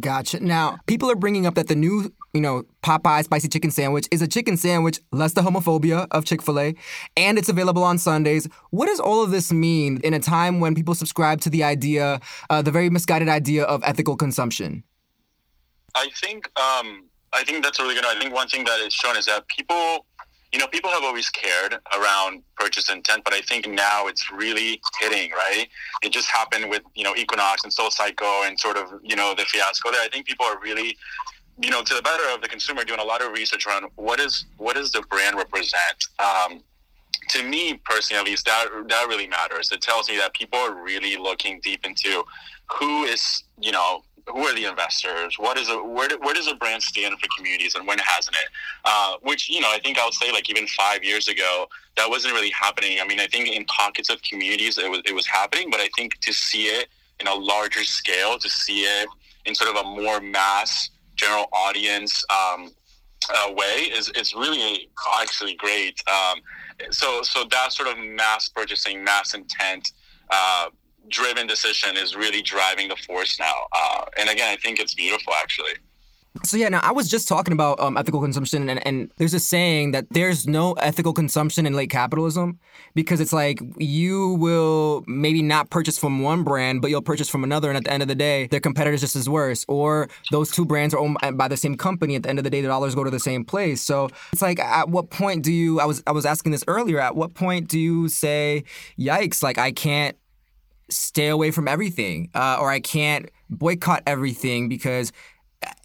[0.00, 0.40] Gotcha.
[0.40, 4.22] Now, people are bringing up that the new, you know, Popeye spicy chicken sandwich is
[4.22, 6.74] a chicken sandwich less the homophobia of Chick fil A,
[7.16, 8.48] and it's available on Sundays.
[8.70, 12.20] What does all of this mean in a time when people subscribe to the idea,
[12.50, 14.84] uh, the very misguided idea of ethical consumption?
[15.94, 18.04] I think, um, I think that's really good.
[18.04, 20.06] I think one thing that is shown is that people
[20.52, 24.80] you know, people have always cared around purchase intent, but I think now it's really
[24.98, 25.68] hitting, right?
[26.02, 29.34] It just happened with, you know, Equinox and Soul Cycle and sort of, you know,
[29.34, 30.00] the fiasco there.
[30.00, 30.96] I think people are really,
[31.60, 34.20] you know, to the better of the consumer doing a lot of research around what
[34.20, 36.04] is, what does the brand represent?
[36.18, 36.62] Um,
[37.30, 39.70] to me personally, at least, that that really matters.
[39.70, 42.24] It tells me that people are really looking deep into
[42.78, 45.36] who is, you know, who are the investors?
[45.38, 48.48] What is a where, where does a brand stand for communities, and when hasn't it?
[48.84, 51.66] Uh, which you know, I think I would say like even five years ago,
[51.96, 52.98] that wasn't really happening.
[53.00, 55.88] I mean, I think in pockets of communities it was it was happening, but I
[55.96, 56.88] think to see it
[57.20, 59.08] in a larger scale, to see it
[59.44, 62.70] in sort of a more mass general audience um,
[63.34, 64.88] uh, way is is really
[65.20, 66.00] actually great.
[66.08, 66.40] Um,
[66.90, 69.92] so so that sort of mass purchasing, mass intent.
[70.30, 70.68] Uh,
[71.10, 73.54] driven decision is really driving the force now.
[73.74, 75.72] Uh, and again, I think it's beautiful actually.
[76.44, 79.40] So yeah, now I was just talking about um, ethical consumption, and, and there's a
[79.40, 82.58] saying that there's no ethical consumption in late capitalism
[82.98, 87.44] because it's like you will maybe not purchase from one brand, but you'll purchase from
[87.44, 89.64] another, and at the end of the day, their competitor's just as worse.
[89.68, 92.16] Or those two brands are owned by the same company.
[92.16, 93.80] At the end of the day, the dollars go to the same place.
[93.80, 95.78] So it's like, at what point do you?
[95.78, 96.98] I was I was asking this earlier.
[96.98, 98.64] At what point do you say,
[98.98, 100.16] "Yikes!" Like I can't
[100.90, 105.12] stay away from everything, uh, or I can't boycott everything because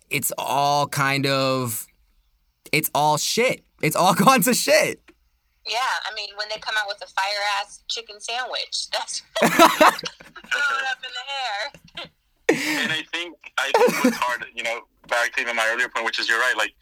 [0.09, 1.85] it's all kind of,
[2.71, 3.63] it's all shit.
[3.83, 5.02] It's all gone to shit.
[5.65, 9.47] Yeah, I mean, when they come out with a fire ass chicken sandwich, that's throw
[9.47, 12.09] it up in the air.
[12.83, 16.05] and I think I think what's hard, you know, back to even my earlier point,
[16.05, 16.73] which is you're right, like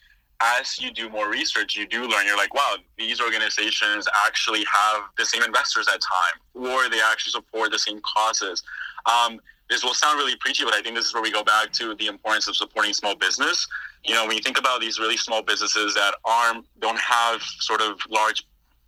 [0.42, 2.26] as you do more research, you do learn.
[2.26, 7.32] You're like, wow, these organizations actually have the same investors at time, or they actually
[7.32, 8.64] support the same causes.
[9.06, 9.40] Um,
[9.70, 11.96] this will sound really preachy, but I think this is where we go back to
[11.96, 13.68] the importance of supporting small business.
[14.04, 17.82] You know, when you think about these really small businesses that aren't don't have sort
[17.82, 18.44] of large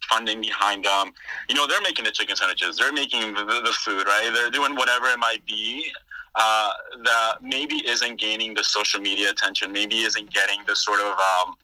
[0.10, 1.14] funding behind them,
[1.50, 4.30] you know, they're making the chicken sandwiches, they're making the, the food, right?
[4.34, 5.92] They're doing whatever it might be
[6.36, 6.72] uh,
[7.04, 11.56] that maybe isn't gaining the social media attention, maybe isn't getting the sort of um,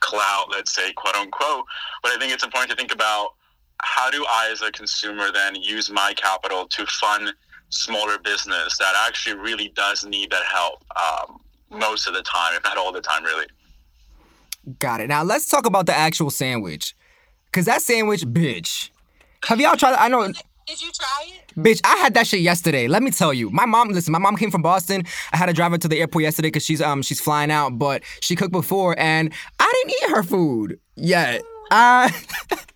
[0.00, 1.64] clout, let's say, quote unquote.
[2.02, 3.30] But I think it's important to think about
[3.82, 7.32] how do I, as a consumer, then use my capital to fund
[7.70, 12.64] smaller business that actually really does need that help um, most of the time, if
[12.64, 13.46] not all the time, really.
[14.78, 15.08] Got it.
[15.08, 16.94] Now let's talk about the actual sandwich,
[17.54, 18.90] cause that sandwich, bitch.
[19.44, 19.94] Have y'all tried?
[19.94, 20.26] I know.
[20.66, 21.52] Did you try it?
[21.56, 22.88] Bitch, I had that shit yesterday.
[22.88, 23.50] Let me tell you.
[23.50, 25.04] My mom, listen, my mom came from Boston.
[25.32, 27.78] I had to drive her to the airport yesterday because she's um she's flying out,
[27.78, 31.42] but she cooked before and I didn't eat her food yet.
[31.70, 32.12] I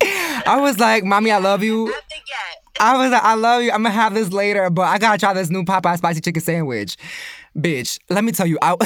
[0.47, 1.93] I was like, Mommy, I love you.
[2.81, 3.73] I was like, I love you.
[3.73, 6.97] I'm gonna have this later, but I gotta try this new Popeye spicy chicken sandwich.
[7.57, 8.77] Bitch, let me tell you, I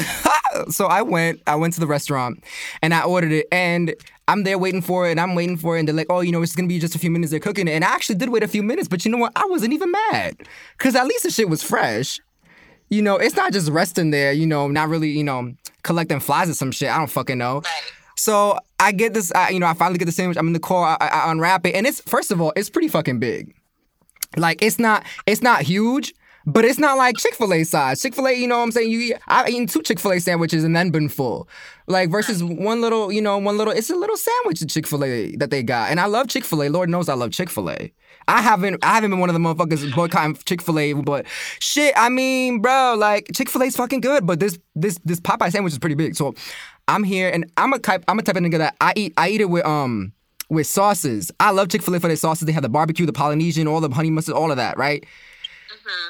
[0.69, 2.43] so I went, I went to the restaurant
[2.81, 3.93] and I ordered it and
[4.27, 6.31] I'm there waiting for it and I'm waiting for it and they're like, oh, you
[6.31, 7.71] know, it's gonna be just a few minutes, they're cooking it.
[7.71, 9.33] And I actually did wait a few minutes, but you know what?
[9.35, 10.37] I wasn't even mad.
[10.77, 12.19] Cause at least the shit was fresh.
[12.89, 16.49] You know, it's not just resting there, you know, not really, you know, collecting flies
[16.49, 16.89] or some shit.
[16.89, 17.63] I don't fucking know.
[18.15, 20.37] So I get this, I, you know, I finally get the sandwich.
[20.37, 22.87] I'm in the car, I, I unwrap it, and it's first of all, it's pretty
[22.87, 23.55] fucking big.
[24.37, 26.13] Like it's not, it's not huge,
[26.45, 28.01] but it's not like Chick Fil A size.
[28.01, 28.91] Chick Fil A, you know what I'm saying?
[28.91, 31.47] You, I've eaten two Chick Fil A sandwiches and then been full.
[31.87, 33.73] Like versus one little, you know, one little.
[33.73, 36.43] It's a little sandwich at Chick Fil A that they got, and I love Chick
[36.43, 36.69] Fil A.
[36.69, 37.91] Lord knows I love Chick Fil A.
[38.27, 41.25] I haven't, I haven't been one of the motherfuckers boycotting Chick Fil A, but
[41.59, 45.51] shit, I mean, bro, like Chick Fil A's fucking good, but this, this, this Popeye
[45.51, 46.15] sandwich is pretty big.
[46.15, 46.33] So
[46.87, 49.29] I'm here, and I'm a type, I'm a type of nigga that I eat, I
[49.29, 50.13] eat it with um
[50.49, 51.31] with sauces.
[51.39, 52.45] I love Chick Fil A for their sauces.
[52.45, 55.05] They have the barbecue, the Polynesian, all the honey mustard, all of that, right?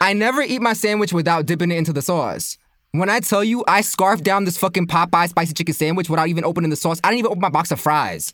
[0.02, 2.58] I never eat my sandwich without dipping it into the sauce.
[2.92, 6.44] When I tell you I scarfed down this fucking Popeye spicy chicken sandwich without even
[6.44, 8.34] opening the sauce, I didn't even open my box of fries.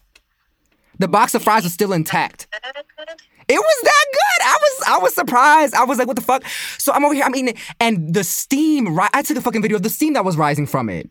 [0.98, 2.48] The box of fries was still intact.
[3.48, 4.46] It was that good.
[4.46, 5.74] I was I was surprised.
[5.74, 6.44] I was like, what the fuck?
[6.78, 9.10] So I'm over here, I'm eating it, and the steam, right?
[9.14, 11.10] I took a fucking video of the steam that was rising from it.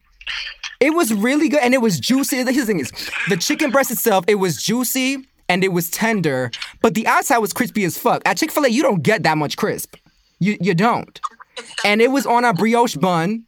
[0.81, 2.37] It was really good and it was juicy.
[2.37, 2.93] Here's the thing is,
[3.29, 6.51] the chicken breast itself, it was juicy and it was tender,
[6.83, 8.23] but the outside was crispy as fuck.
[8.27, 9.97] At Chick fil A, you don't get that much crisp.
[10.39, 11.21] You, you don't.
[11.85, 13.45] And it was on a brioche bun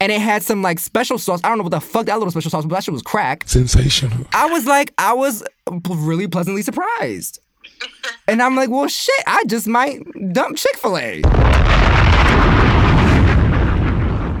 [0.00, 1.40] and it had some like special sauce.
[1.42, 3.44] I don't know what the fuck that little special sauce, but that shit was crack.
[3.46, 4.26] Sensational.
[4.32, 5.42] I was like, I was
[5.88, 7.40] really pleasantly surprised.
[8.28, 11.22] And I'm like, well, shit, I just might dump Chick fil A.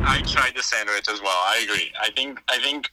[0.08, 1.30] I tried the sandwich as well.
[1.30, 1.92] I agree.
[2.00, 2.90] I think I think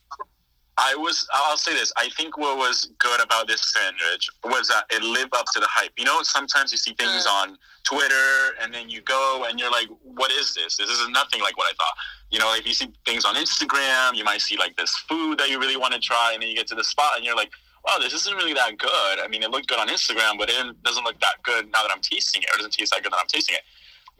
[0.77, 1.91] I was I'll say this.
[1.97, 5.67] I think what was good about this sandwich was that it lived up to the
[5.69, 5.91] hype.
[5.97, 7.31] You know, sometimes you see things mm.
[7.31, 10.77] on Twitter and then you go and you're like, what is this?
[10.77, 11.95] This is nothing like what I thought.
[12.31, 15.49] You know, if you see things on Instagram, you might see like this food that
[15.49, 17.51] you really want to try and then you get to the spot and you're like,
[17.85, 19.19] wow, this isn't really that good.
[19.19, 21.91] I mean, it looked good on Instagram, but it doesn't look that good now that
[21.91, 23.61] I'm tasting it, or it doesn't taste that good that I'm tasting it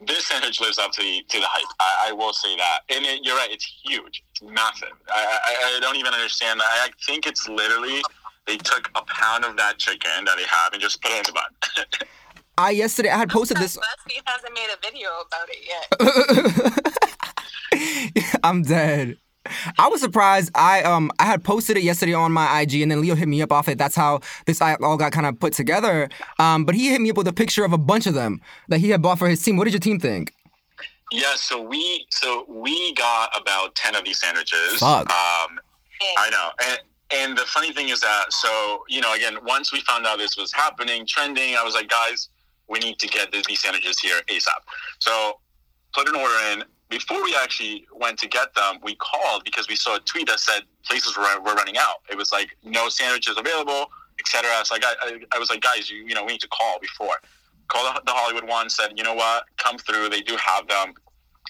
[0.00, 1.76] this sandwich lives up to the to the hype.
[1.80, 3.50] I, I will say that, and it, you're right.
[3.50, 4.22] It's huge.
[4.32, 4.92] It's massive.
[5.08, 6.60] I, I, I don't even understand.
[6.62, 8.02] I, I think it's literally
[8.46, 11.24] they took a pound of that chicken that they have and just put it in
[11.24, 12.08] the bun.
[12.58, 13.76] I yesterday I had posted this.
[13.76, 15.58] BuzzFeed hasn't made a video about it
[18.22, 18.38] yet.
[18.44, 19.16] I'm dead.
[19.78, 20.50] I was surprised.
[20.54, 23.42] I um I had posted it yesterday on my IG, and then Leo hit me
[23.42, 23.78] up off it.
[23.78, 26.08] That's how this all got kind of put together.
[26.38, 28.80] Um, but he hit me up with a picture of a bunch of them that
[28.80, 29.56] he had bought for his team.
[29.56, 30.32] What did your team think?
[31.12, 34.78] Yeah, so we so we got about ten of these sandwiches.
[34.78, 35.10] Fuck.
[35.10, 35.58] Um,
[36.18, 36.78] I know, and
[37.10, 40.36] and the funny thing is that so you know again once we found out this
[40.36, 42.30] was happening, trending, I was like, guys,
[42.68, 44.60] we need to get these sandwiches here asap.
[44.98, 45.38] So
[45.92, 46.64] put an order in.
[46.90, 50.38] Before we actually went to get them, we called because we saw a tweet that
[50.38, 51.96] said places were, were running out.
[52.10, 53.86] It was like no sandwiches available,
[54.18, 54.50] etc.
[54.64, 56.78] So I, got, I, I was like, guys, you, you know, we need to call
[56.80, 57.16] before.
[57.68, 60.10] Call the, Hollywood one, said, you know what, come through.
[60.10, 60.94] They do have them.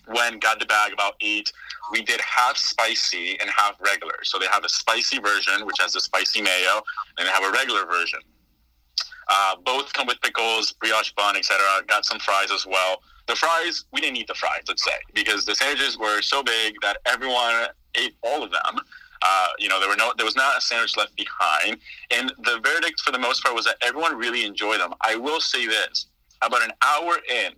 [0.06, 1.50] When got the bag about eight,
[1.90, 4.18] we did half spicy and half regular.
[4.22, 6.82] So they have a spicy version, which has the spicy mayo,
[7.18, 8.20] and they have a regular version.
[9.28, 11.58] Uh, both come with pickles, brioche bun, etc.
[11.86, 13.02] Got some fries as well.
[13.26, 16.74] The fries, we didn't eat the fries, let's say, because the sandwiches were so big
[16.82, 18.80] that everyone ate all of them.
[19.22, 21.78] Uh, you know, there were no, there was not a sandwich left behind,
[22.10, 24.92] and the verdict for the most part was that everyone really enjoyed them.
[25.00, 26.06] I will say this:
[26.42, 27.52] about an hour in,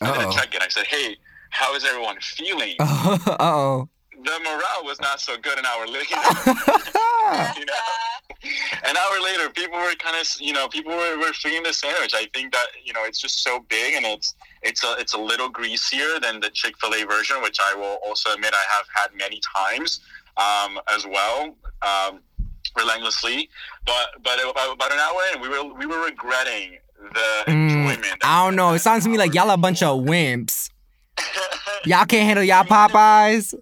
[0.00, 0.62] I did a check-in.
[0.62, 1.16] I said, "Hey,
[1.50, 3.88] how is everyone feeling?" oh.
[4.12, 6.14] the morale was not so good an hour later.
[7.58, 7.74] you know,
[8.88, 12.12] an hour later, people were kind of, you know, people were, were the sandwich.
[12.14, 15.18] I think that you know it's just so big and it's it's a it's a
[15.18, 18.86] little greasier than the Chick Fil A version, which I will also admit I have
[18.94, 20.00] had many times
[20.36, 21.56] um, as well.
[21.82, 22.20] Um,
[22.74, 23.50] relentlessly
[23.84, 26.78] but but about, about an hour in we were we were regretting
[27.12, 27.72] the enjoyment
[28.02, 28.74] Mm, I don't know.
[28.74, 30.70] It sounds to me like y'all a bunch of wimps.
[31.84, 33.54] Y'all can't handle y'all Popeyes.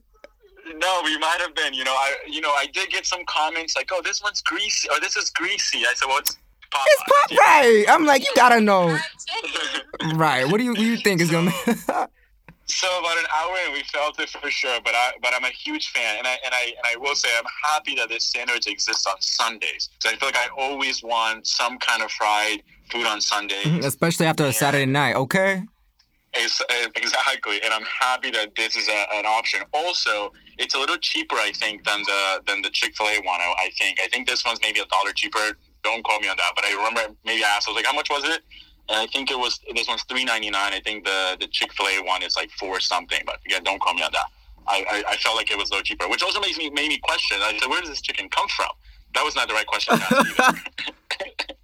[0.79, 1.75] No, we might have been.
[1.75, 4.89] You know, I you know I did get some comments like, "Oh, this one's greasy,"
[4.91, 6.37] or "This is greasy." I said, "Well, it's
[6.73, 7.85] Popeyes." It's Popeye.
[7.89, 8.97] I'm like, you gotta know.
[10.15, 10.47] Right.
[10.49, 11.53] What do you what do you think is gonna?
[12.71, 14.79] So about an hour in, we felt it for sure.
[14.85, 17.29] But I but I'm a huge fan, and I and I and I will say
[17.37, 19.89] I'm happy that this sandwich exists on Sundays.
[19.99, 23.85] So I feel like I always want some kind of fried food on Sundays.
[23.85, 25.17] Especially after a Saturday night.
[25.17, 25.65] Okay.
[26.35, 29.63] Ex- eh, Exactly, and I'm happy that this is a, an option.
[29.73, 33.41] Also, it's a little cheaper, I think, than the than the Chick Fil A one.
[33.41, 35.57] I I think I think this one's maybe a dollar cheaper.
[35.83, 37.67] Don't quote me on that, but I remember maybe I asked.
[37.69, 38.43] I was like, "How much was it?"
[38.89, 40.73] And I think it was this one's three ninety nine.
[40.73, 43.23] I think the the Chick Fil A one is like four something.
[43.25, 44.27] But again, don't quote me on that.
[44.69, 46.89] I, I, I felt like it was a little cheaper, which also makes me made
[46.89, 47.39] me question.
[47.41, 48.71] I said, "Where does this chicken come from?"
[49.15, 50.71] That was not the right question to ask.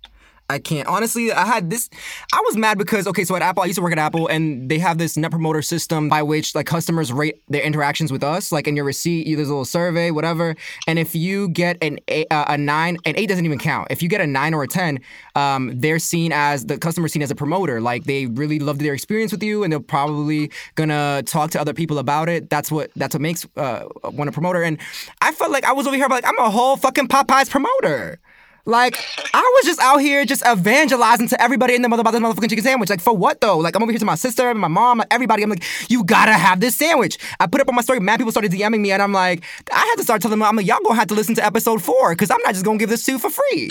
[0.48, 0.86] I can't.
[0.86, 1.90] Honestly, I had this.
[2.32, 4.70] I was mad because okay, so at Apple, I used to work at Apple, and
[4.70, 8.52] they have this net promoter system by which like customers rate their interactions with us.
[8.52, 10.54] Like in your receipt, there's a little survey, whatever.
[10.86, 13.88] And if you get an uh, a nine, an eight doesn't even count.
[13.90, 15.00] If you get a nine or a ten,
[15.34, 17.80] um, they're seen as the customer seen as a promoter.
[17.80, 21.74] Like they really loved their experience with you, and they're probably gonna talk to other
[21.74, 22.50] people about it.
[22.50, 23.80] That's what that's what makes uh,
[24.10, 24.62] one a promoter.
[24.62, 24.78] And
[25.22, 28.20] I felt like I was over here like I'm a whole fucking Popeyes promoter.
[28.66, 28.98] Like
[29.32, 32.50] I was just out here just evangelizing to everybody in the mother about this motherfucking
[32.50, 32.90] chicken sandwich.
[32.90, 33.58] Like for what though?
[33.58, 35.44] Like I'm over here to my sister, and my mom, everybody.
[35.44, 37.16] I'm like, you gotta have this sandwich.
[37.38, 38.00] I put up on my story.
[38.00, 40.56] Mad people started DMing me, and I'm like, I had to start telling them, I'm
[40.56, 42.90] like, y'all gonna have to listen to episode four because I'm not just gonna give
[42.90, 43.70] this to you for free.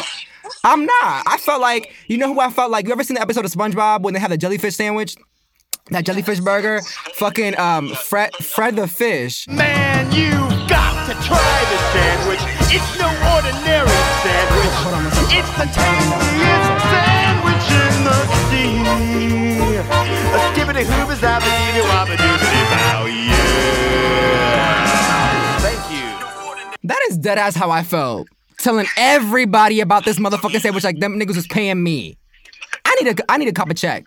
[0.63, 1.23] I'm not.
[1.27, 2.85] I felt like, you know who I felt like?
[2.85, 5.17] You ever seen the episode of SpongeBob when they have the jellyfish sandwich?
[5.91, 6.81] That jellyfish burger,
[7.15, 9.47] fucking um, Fred, Fred the fish.
[9.47, 12.39] Man, you've got to try this sandwich.
[12.73, 14.73] It's no ordinary sandwich.
[15.37, 18.17] It's the tastiest sandwich in the
[18.49, 18.81] sea.
[20.33, 23.05] A skibbity hoobers abba dee bow.
[23.05, 24.07] Yeah.
[25.59, 26.07] Thank you.
[26.83, 28.27] That is dead ass how I felt.
[28.57, 32.17] Telling everybody about this motherfucking sandwich like them niggas was paying me.
[32.83, 34.05] I need a I need a cup of check.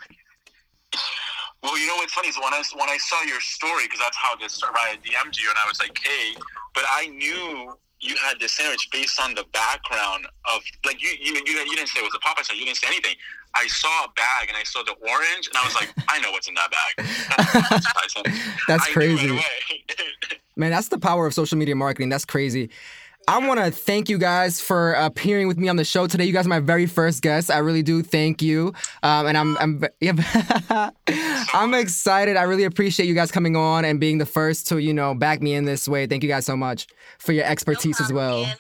[1.62, 4.16] Well, you know what's funny is when I when I saw your story because that's
[4.16, 4.78] how this started.
[4.78, 6.34] I DM'd you and I was like, "Hey,"
[6.74, 11.34] but I knew you had the sandwich based on the background of like you you
[11.46, 12.60] you, you didn't say it was a Popeye sandwich.
[12.60, 13.16] You didn't say anything.
[13.54, 16.30] I saw a bag and I saw the orange and I was like, "I know
[16.30, 17.06] what's in that bag."
[18.68, 19.30] That's That's crazy.
[19.30, 19.42] right.
[20.56, 22.08] Man, that's the power of social media marketing.
[22.08, 22.70] That's crazy.
[23.28, 26.24] I want to thank you guys for appearing with me on the show today.
[26.24, 27.50] You guys are my very first guests.
[27.50, 28.72] I really do thank you,
[29.02, 30.90] um, and I'm I'm yeah,
[31.52, 32.36] I'm excited.
[32.36, 35.42] I really appreciate you guys coming on and being the first to you know back
[35.42, 36.06] me in this way.
[36.06, 36.86] Thank you guys so much
[37.18, 38.44] for your expertise as well.
[38.44, 38.54] Anthony.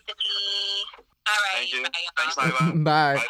[1.26, 1.68] All right.
[1.70, 1.82] Thank you.
[1.82, 2.72] Bye, Thanks, y'all.
[2.84, 3.16] Bye.
[3.16, 3.24] Bye.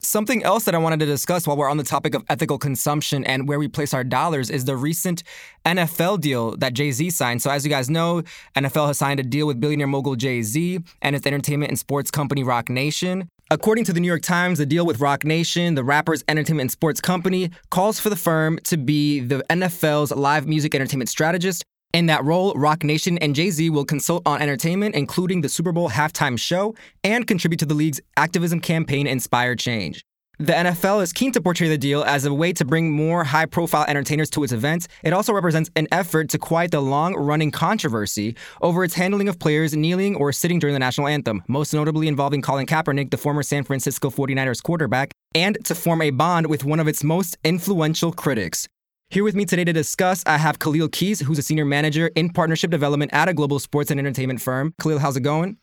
[0.00, 3.24] Something else that I wanted to discuss while we're on the topic of ethical consumption
[3.24, 5.22] and where we place our dollars is the recent
[5.66, 7.42] NFL deal that Jay Z signed.
[7.42, 8.22] So, as you guys know,
[8.56, 12.10] NFL has signed a deal with billionaire mogul Jay Z and its entertainment and sports
[12.10, 13.28] company Roc Nation.
[13.50, 16.70] According to the New York Times, the deal with Roc Nation, the rapper's entertainment and
[16.70, 21.64] sports company, calls for the firm to be the NFL's live music entertainment strategist.
[21.94, 25.72] In that role, Roc Nation and Jay Z will consult on entertainment, including the Super
[25.72, 30.04] Bowl halftime show, and contribute to the league's activism campaign Inspire Change.
[30.40, 33.46] The NFL is keen to portray the deal as a way to bring more high
[33.46, 34.86] profile entertainers to its events.
[35.02, 39.40] It also represents an effort to quiet the long running controversy over its handling of
[39.40, 43.42] players kneeling or sitting during the national anthem, most notably involving Colin Kaepernick, the former
[43.42, 48.12] San Francisco 49ers quarterback, and to form a bond with one of its most influential
[48.12, 48.68] critics.
[49.10, 52.30] Here with me today to discuss, I have Khalil Keys, who's a senior manager in
[52.30, 54.72] partnership development at a global sports and entertainment firm.
[54.80, 55.56] Khalil, how's it going?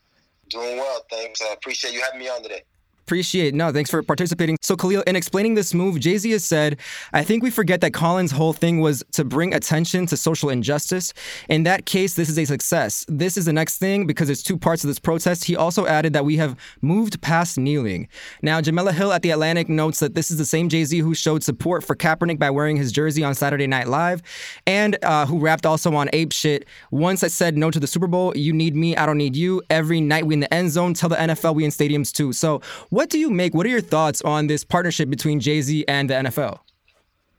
[0.49, 1.41] Doing well, thanks.
[1.41, 2.63] I appreciate you having me on today.
[3.05, 3.53] Appreciate it.
[3.53, 4.57] No, thanks for participating.
[4.63, 6.79] So, Khalil, in explaining this move, Jay Z has said,
[7.13, 11.13] I think we forget that Colin's whole thing was to bring attention to social injustice.
[11.47, 13.05] In that case, this is a success.
[13.07, 15.43] This is the next thing because it's two parts of this protest.
[15.43, 18.07] He also added that we have moved past kneeling.
[18.41, 21.13] Now, Jemele Hill at The Atlantic notes that this is the same Jay Z who
[21.13, 24.23] showed support for Kaepernick by wearing his jersey on Saturday Night Live
[24.65, 26.65] and uh, who rapped also on Ape Shit.
[26.89, 29.61] Once I said no to the Super Bowl, you need me, I don't need you.
[29.69, 32.33] Every night we in the end zone, tell the NFL we in stadiums too.
[32.33, 32.61] So,
[32.95, 33.53] what do you make?
[33.53, 36.59] What are your thoughts on this partnership between Jay Z and the NFL?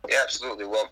[0.07, 0.67] Yeah, absolutely.
[0.67, 0.91] Well,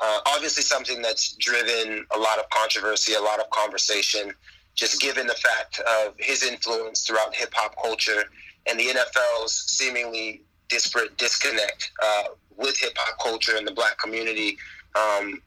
[0.00, 4.32] uh, obviously, something that's driven a lot of controversy, a lot of conversation,
[4.74, 8.24] just given the fact of his influence throughout hip hop culture
[8.66, 12.24] and the NFL's seemingly disparate disconnect uh,
[12.56, 14.58] with hip hop culture and the black community
[14.96, 15.40] um,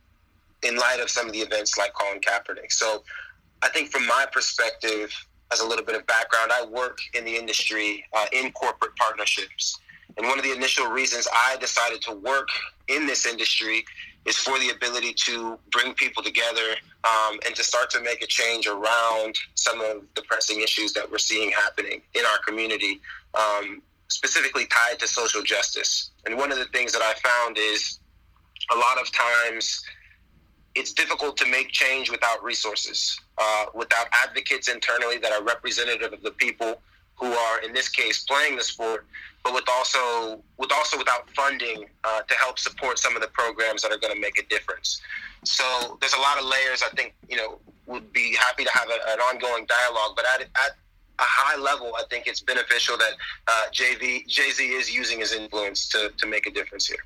[0.61, 2.71] in light of some of the events like Colin Kaepernick.
[2.71, 3.03] So,
[3.61, 5.13] I think from my perspective,
[5.53, 9.79] as a little bit of background, I work in the industry uh, in corporate partnerships.
[10.17, 12.49] And one of the initial reasons I decided to work
[12.87, 13.85] in this industry
[14.25, 18.27] is for the ability to bring people together um, and to start to make a
[18.27, 22.99] change around some of the pressing issues that we're seeing happening in our community,
[23.35, 26.11] um, specifically tied to social justice.
[26.25, 27.99] And one of the things that I found is
[28.71, 29.83] a lot of times
[30.75, 36.21] it's difficult to make change without resources, uh, without advocates internally that are representative of
[36.23, 36.81] the people
[37.15, 39.05] who are, in this case, playing the sport,
[39.43, 43.81] but with also with also without funding uh, to help support some of the programs
[43.81, 45.01] that are going to make a difference.
[45.43, 46.81] So there's a lot of layers.
[46.81, 50.41] I think you know would be happy to have a, an ongoing dialogue, but at,
[50.41, 50.71] at
[51.19, 53.13] a high level, I think it's beneficial that
[53.47, 57.03] uh, JV Jay Z is using his influence to to make a difference here.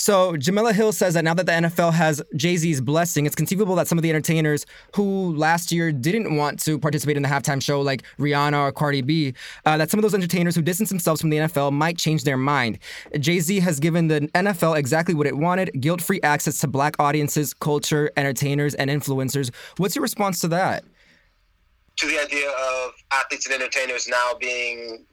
[0.00, 3.74] So Jemele Hill says that now that the NFL has Jay Z's blessing, it's conceivable
[3.74, 4.64] that some of the entertainers
[4.96, 9.02] who last year didn't want to participate in the halftime show, like Rihanna or Cardi
[9.02, 9.34] B,
[9.66, 12.38] uh, that some of those entertainers who distance themselves from the NFL might change their
[12.38, 12.78] mind.
[13.18, 17.52] Jay Z has given the NFL exactly what it wanted: guilt-free access to Black audiences,
[17.52, 19.50] culture, entertainers, and influencers.
[19.76, 20.82] What's your response to that?
[21.96, 25.04] To the idea of athletes and entertainers now being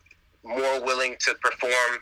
[0.46, 2.00] more willing to perform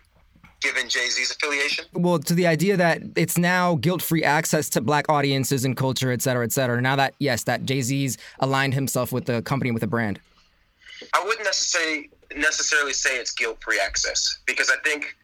[0.66, 1.86] given Jay Z's affiliation?
[1.94, 6.12] Well, to the idea that it's now guilt free access to black audiences and culture,
[6.12, 6.82] et cetera, et cetera.
[6.82, 10.20] Now that, yes, that Jay Z's aligned himself with the company, with a brand.
[11.14, 15.16] I wouldn't necessarily necessarily say it's guilt free access because I think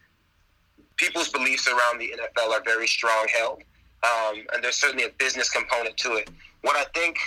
[0.97, 3.63] people's beliefs around the NFL are very strong held,
[4.03, 6.29] um, and there's certainly a business component to it.
[6.61, 7.17] What I think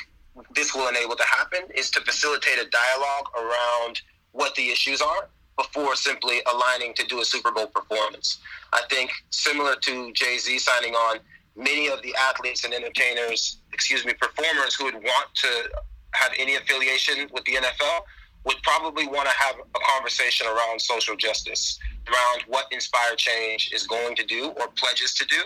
[0.54, 4.02] this will enable to happen is to facilitate a dialogue around
[4.32, 8.38] what the issues are before simply aligning to do a Super Bowl performance.
[8.72, 11.18] I think similar to Jay Z signing on,
[11.56, 15.70] many of the athletes and entertainers, excuse me, performers who would want to
[16.12, 18.00] have any affiliation with the NFL
[18.44, 21.78] would probably want to have a conversation around social justice,
[22.08, 25.42] around what Inspire Change is going to do or pledges to do,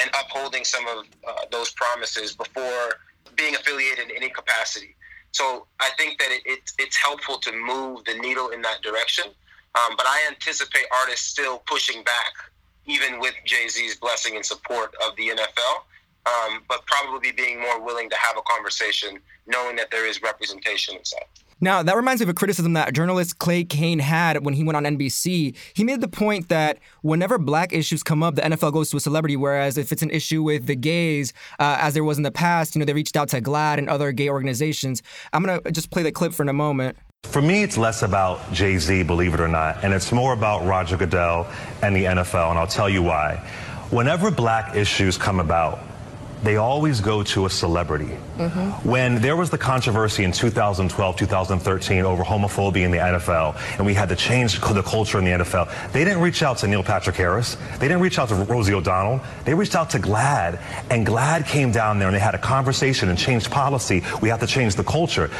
[0.00, 3.00] and upholding some of uh, those promises before
[3.36, 4.94] being affiliated in any capacity.
[5.32, 9.24] So I think that it, it, it's helpful to move the needle in that direction.
[9.74, 12.32] Um, but I anticipate artists still pushing back,
[12.86, 15.84] even with Jay Z's blessing and support of the NFL.
[16.24, 20.96] Um, but probably being more willing to have a conversation, knowing that there is representation
[20.96, 21.24] inside.
[21.62, 24.76] Now, that reminds me of a criticism that journalist Clay Cane had when he went
[24.76, 25.56] on NBC.
[25.74, 29.00] He made the point that whenever black issues come up, the NFL goes to a
[29.00, 32.32] celebrity, whereas if it's an issue with the gays, uh, as there was in the
[32.32, 35.04] past, you know, they reached out to GLAAD and other gay organizations.
[35.32, 36.98] I'm going to just play the clip for a moment.
[37.32, 40.66] For me, it's less about Jay Z, believe it or not, and it's more about
[40.66, 41.46] Roger Goodell
[41.80, 43.36] and the NFL, and I'll tell you why.
[43.88, 45.78] Whenever black issues come about,
[46.42, 48.18] they always go to a celebrity.
[48.36, 48.86] Mm-hmm.
[48.86, 53.94] When there was the controversy in 2012, 2013 over homophobia in the NFL, and we
[53.94, 57.16] had to change the culture in the NFL, they didn't reach out to Neil Patrick
[57.16, 57.56] Harris.
[57.78, 59.22] They didn't reach out to Rosie O'Donnell.
[59.46, 60.60] They reached out to GLAAD,
[60.90, 64.02] and GLAAD came down there and they had a conversation and changed policy.
[64.20, 65.30] We have to change the culture.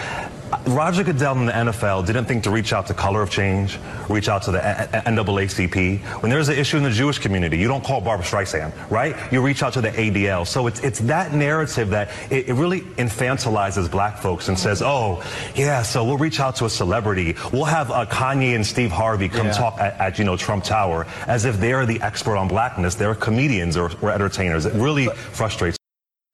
[0.66, 3.78] Roger Goodell in the NFL didn't think to reach out to Color of Change,
[4.08, 6.00] reach out to the NAACP.
[6.22, 9.16] When there's an issue in the Jewish community, you don't call Barbara Streisand, right?
[9.32, 10.46] You reach out to the ADL.
[10.46, 15.22] So it's it's that narrative that it, it really infantilizes black folks and says, oh,
[15.54, 17.34] yeah, so we'll reach out to a celebrity.
[17.52, 19.52] We'll have uh, Kanye and Steve Harvey come Yeah.
[19.52, 22.94] talk at, at, you know, Trump Tower as if they're the expert on blackness.
[22.94, 24.66] They're comedians or, or entertainers.
[24.66, 25.76] It really frustrates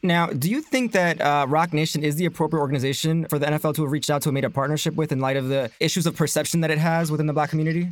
[0.03, 3.74] Now, do you think that uh, Roc Nation is the appropriate organization for the NFL
[3.74, 6.07] to have reached out to and made a partnership with in light of the issues
[6.07, 7.88] of perception that it has within the black community?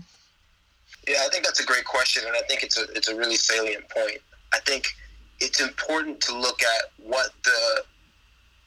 [1.09, 3.37] Yeah, I think that's a great question, and I think it's a it's a really
[3.37, 4.19] salient point.
[4.53, 4.87] I think
[5.41, 7.83] it's important to look at what the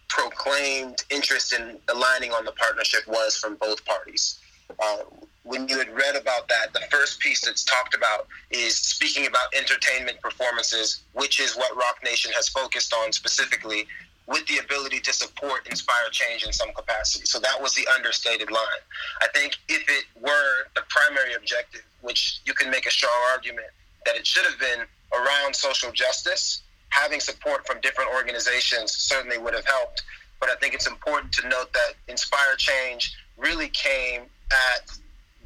[0.09, 4.39] proclaimed interest in aligning on the partnership was from both parties.
[4.79, 4.97] Uh,
[5.43, 9.53] when you had read about that, the first piece that's talked about is speaking about
[9.55, 13.87] entertainment performances, which is what Roc Nation has focused on specifically,
[14.27, 17.25] with the ability to support inspire change in some capacity.
[17.25, 18.81] So that was the understated line.
[19.21, 23.67] I think if it were the primary objective, which you can make a strong argument
[24.05, 29.53] that it should have been around social justice, having support from different organizations certainly would
[29.55, 30.03] have helped.
[30.39, 34.21] But I think it's important to note that Inspire Change really came
[34.51, 34.91] at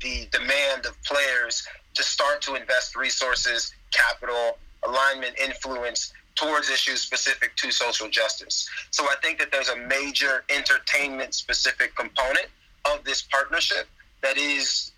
[0.04, 7.56] the demand of players to start to invest resources, capital, alignment, influence towards issues specific
[7.56, 8.68] to social justice.
[8.92, 12.48] So I think that there's a major entertainment specific component
[12.86, 13.88] of this partnership
[14.22, 14.92] that is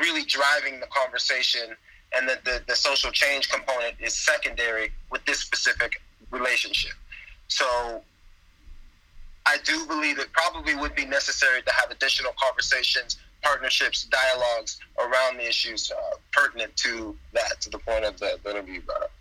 [0.00, 1.76] really driving the conversation
[2.16, 6.00] and that the, the social change component is secondary with this specific
[6.30, 6.92] relationship.
[7.48, 8.02] So
[9.46, 15.38] I do believe it probably would be necessary to have additional conversations, partnerships, dialogues around
[15.38, 19.12] the issues uh, pertinent to that, to the point of the, interview brought up.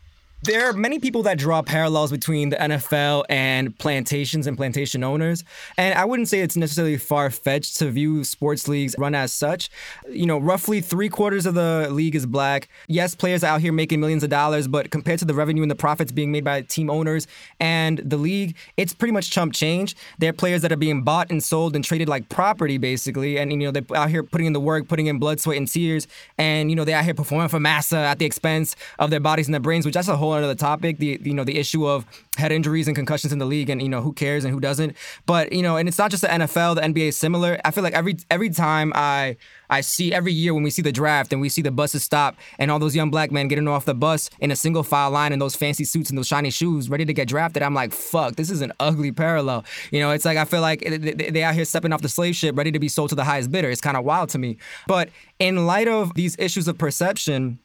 [0.43, 5.43] There are many people that draw parallels between the NFL and plantations and plantation owners.
[5.79, 9.71] And I wouldn't say it's necessarily far fetched to view sports leagues run as such.
[10.07, 12.69] You know, roughly three quarters of the league is black.
[12.87, 15.71] Yes, players are out here making millions of dollars, but compared to the revenue and
[15.71, 17.25] the profits being made by team owners
[17.59, 19.95] and the league, it's pretty much chump change.
[20.19, 23.39] There are players that are being bought and sold and traded like property, basically.
[23.39, 25.67] And, you know, they're out here putting in the work, putting in blood, sweat, and
[25.67, 26.07] tears.
[26.37, 29.47] And, you know, they're out here performing for massa at the expense of their bodies
[29.47, 30.97] and their brains, which that's a whole other topic.
[30.97, 32.05] The, you know, the issue of
[32.37, 34.95] head injuries and concussions in the league and, you know, who cares and who doesn't.
[35.25, 37.59] But, you know, and it's not just the NFL, the NBA is similar.
[37.65, 39.37] I feel like every every time I
[39.69, 42.35] I see every year when we see the draft and we see the buses stop
[42.57, 45.33] and all those young black men getting off the bus in a single file line
[45.33, 48.35] in those fancy suits and those shiny shoes ready to get drafted, I'm like, fuck,
[48.35, 49.65] this is an ugly parallel.
[49.91, 52.57] You know, it's like I feel like they out here stepping off the slave ship
[52.57, 53.69] ready to be sold to the highest bidder.
[53.69, 54.57] It's kind of wild to me.
[54.87, 55.09] But
[55.39, 57.59] in light of these issues of perception,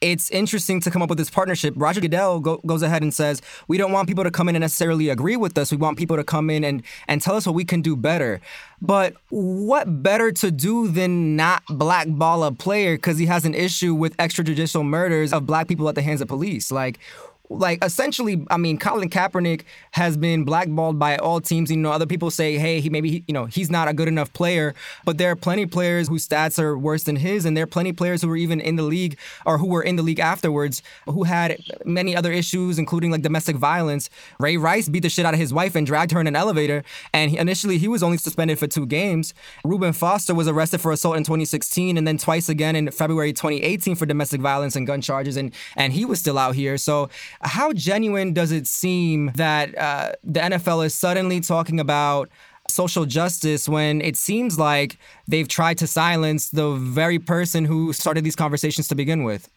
[0.00, 1.74] it's interesting to come up with this partnership.
[1.76, 4.62] Roger Goodell go, goes ahead and says, We don't want people to come in and
[4.62, 5.70] necessarily agree with us.
[5.70, 8.40] We want people to come in and, and tell us what we can do better.
[8.80, 13.94] But what better to do than not blackball a player because he has an issue
[13.94, 16.70] with extrajudicial murders of black people at the hands of police?
[16.70, 16.98] Like,
[17.50, 21.70] like essentially, I mean, Colin Kaepernick has been blackballed by all teams.
[21.70, 24.08] You know, other people say, hey, he maybe he, you know he's not a good
[24.08, 24.74] enough player,
[25.04, 27.68] but there are plenty of players whose stats are worse than his, and there are
[27.68, 30.20] plenty of players who were even in the league or who were in the league
[30.20, 34.10] afterwards who had many other issues, including like domestic violence.
[34.38, 36.84] Ray Rice beat the shit out of his wife and dragged her in an elevator,
[37.12, 39.34] and he, initially he was only suspended for two games.
[39.64, 43.94] Reuben Foster was arrested for assault in 2016, and then twice again in February 2018
[43.96, 46.76] for domestic violence and gun charges, and and he was still out here.
[46.76, 47.08] So
[47.42, 52.28] how genuine does it seem that uh, the NFL is suddenly talking about
[52.68, 58.24] social justice when it seems like they've tried to silence the very person who started
[58.24, 59.48] these conversations to begin with?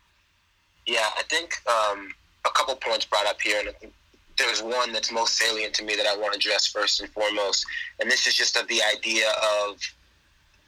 [0.86, 2.10] Yeah, I think um,
[2.46, 3.94] a couple points brought up here, and I think
[4.38, 7.66] there's one that's most salient to me that I want to address first and foremost,
[8.00, 9.30] and this is just of the idea
[9.62, 9.78] of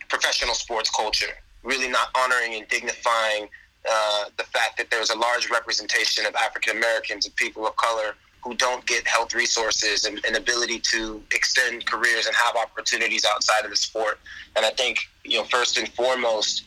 [0.09, 1.33] professional sports culture,
[1.63, 3.49] really not honoring and dignifying
[3.89, 8.15] uh, the fact that there's a large representation of African Americans and people of color
[8.43, 13.63] who don't get health resources and, and ability to extend careers and have opportunities outside
[13.63, 14.19] of the sport.
[14.55, 16.65] And I think, you know, first and foremost,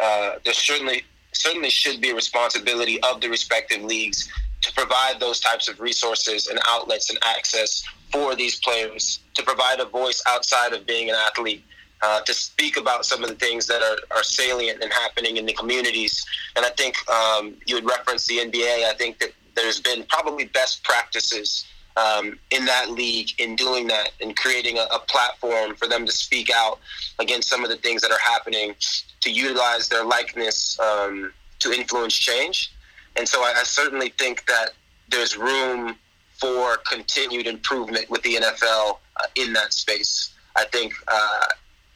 [0.00, 4.28] uh, there certainly certainly should be a responsibility of the respective leagues
[4.62, 9.78] to provide those types of resources and outlets and access for these players to provide
[9.78, 11.62] a voice outside of being an athlete
[12.02, 15.46] uh, to speak about some of the things that are, are salient and happening in
[15.46, 16.24] the communities
[16.56, 20.44] and i think um, you would reference the nba i think that there's been probably
[20.44, 21.66] best practices
[21.98, 26.12] um, in that league in doing that and creating a, a, platform for them to
[26.12, 26.78] speak out
[27.18, 28.74] against some of the things that are happening
[29.20, 32.72] to utilize their likeness um, to influence change.
[33.16, 34.70] And so I, I, certainly think that
[35.08, 35.96] there's room
[36.34, 40.34] for continued improvement with the NFL uh, in that space.
[40.56, 41.46] I think uh,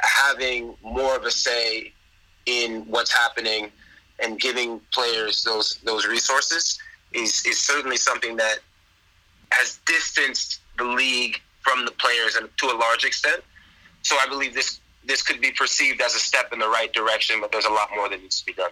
[0.03, 1.93] having more of a say
[2.47, 3.71] in what's happening
[4.23, 6.79] and giving players those those resources
[7.13, 8.59] is is certainly something that
[9.51, 13.43] has distanced the league from the players and to a large extent.
[14.03, 17.41] So I believe this this could be perceived as a step in the right direction,
[17.41, 18.71] but there's a lot more that needs to be done.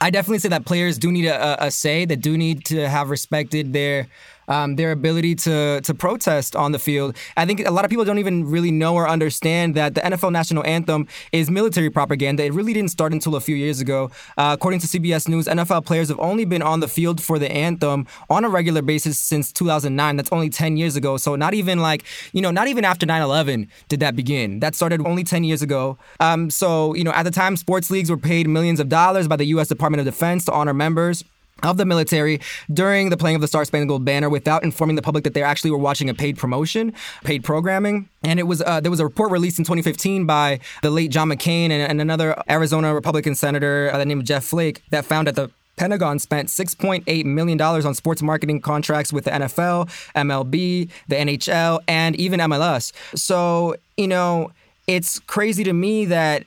[0.00, 3.10] I definitely say that players do need a, a say, that do need to have
[3.10, 4.08] respected their
[4.48, 7.16] um, their ability to to protest on the field.
[7.36, 10.32] I think a lot of people don't even really know or understand that the NFL
[10.32, 12.44] national anthem is military propaganda.
[12.44, 14.10] It really didn't start until a few years ago.
[14.36, 17.50] Uh, according to CBS News, NFL players have only been on the field for the
[17.50, 20.16] anthem on a regular basis since 2009.
[20.16, 21.16] That's only 10 years ago.
[21.16, 24.60] So not even like you know, not even after 9/11 did that begin.
[24.60, 25.98] That started only 10 years ago.
[26.20, 29.36] Um, so you know, at the time, sports leagues were paid millions of dollars by
[29.36, 29.68] the U.S.
[29.68, 31.24] Department of Defense to honor members
[31.62, 32.40] of the military
[32.72, 35.70] during the playing of the Star Spangled Banner without informing the public that they actually
[35.70, 36.92] were watching a paid promotion,
[37.24, 38.08] paid programming.
[38.22, 41.28] And it was uh, there was a report released in 2015 by the late John
[41.28, 45.50] McCain and, and another Arizona Republican senator uh, named Jeff Flake that found that the
[45.76, 52.14] Pentagon spent $6.8 million on sports marketing contracts with the NFL, MLB, the NHL, and
[52.16, 52.92] even MLS.
[53.16, 54.52] So, you know,
[54.86, 56.44] it's crazy to me that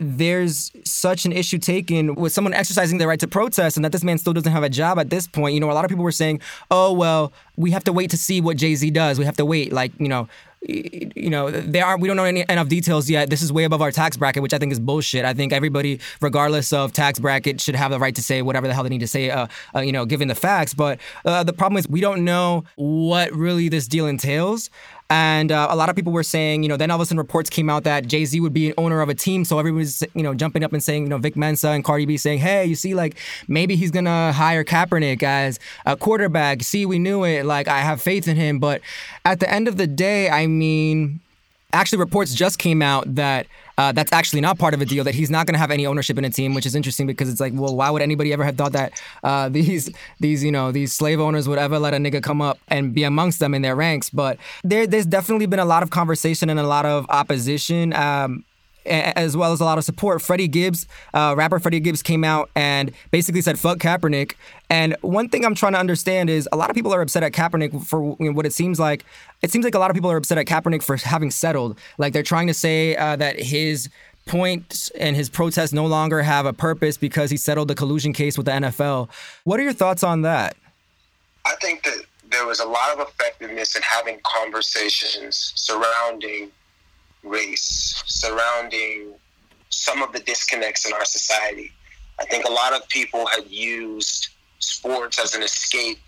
[0.00, 4.02] there's such an issue taken with someone exercising their right to protest and that this
[4.02, 5.52] man still doesn't have a job at this point.
[5.52, 6.40] You know, a lot of people were saying,
[6.70, 9.18] oh, well, we have to wait to see what Jay Z does.
[9.18, 9.72] We have to wait.
[9.72, 10.26] Like, you know,
[10.62, 13.30] you know, there are we don't know any enough details yet.
[13.30, 15.24] This is way above our tax bracket, which I think is bullshit.
[15.24, 18.74] I think everybody, regardless of tax bracket, should have the right to say whatever the
[18.74, 19.30] hell they need to say.
[19.30, 20.74] Uh, uh, you know, given the facts.
[20.74, 24.68] But uh, the problem is we don't know what really this deal entails.
[25.10, 27.18] And uh, a lot of people were saying, you know, then all of a sudden
[27.18, 29.44] reports came out that Jay Z would be an owner of a team.
[29.44, 32.16] So everybody's, you know, jumping up and saying, you know, Vic Mensa and Cardi B
[32.16, 33.16] saying, hey, you see, like
[33.48, 36.62] maybe he's going to hire Kaepernick as a quarterback.
[36.62, 37.44] See, we knew it.
[37.44, 38.60] Like, I have faith in him.
[38.60, 38.82] But
[39.24, 41.20] at the end of the day, I mean,
[41.72, 43.46] actually, reports just came out that
[43.78, 45.04] uh, that's actually not part of a deal.
[45.04, 47.28] That he's not going to have any ownership in a team, which is interesting because
[47.28, 49.90] it's like, well, why would anybody ever have thought that uh, these
[50.20, 53.04] these you know these slave owners would ever let a nigga come up and be
[53.04, 54.10] amongst them in their ranks?
[54.10, 57.92] But there, there's definitely been a lot of conversation and a lot of opposition.
[57.94, 58.44] Um,
[58.86, 60.22] as well as a lot of support.
[60.22, 64.34] Freddie Gibbs, uh, rapper Freddie Gibbs, came out and basically said "fuck Kaepernick."
[64.68, 67.32] And one thing I'm trying to understand is a lot of people are upset at
[67.32, 69.04] Kaepernick for you know, what it seems like.
[69.42, 71.78] It seems like a lot of people are upset at Kaepernick for having settled.
[71.98, 73.88] Like they're trying to say uh, that his
[74.26, 78.36] points and his protests no longer have a purpose because he settled the collusion case
[78.36, 79.08] with the NFL.
[79.44, 80.56] What are your thoughts on that?
[81.46, 86.50] I think that there was a lot of effectiveness in having conversations surrounding
[87.22, 89.14] race, surrounding
[89.70, 91.72] some of the disconnects in our society.
[92.18, 96.00] I think a lot of people had used sports as an escape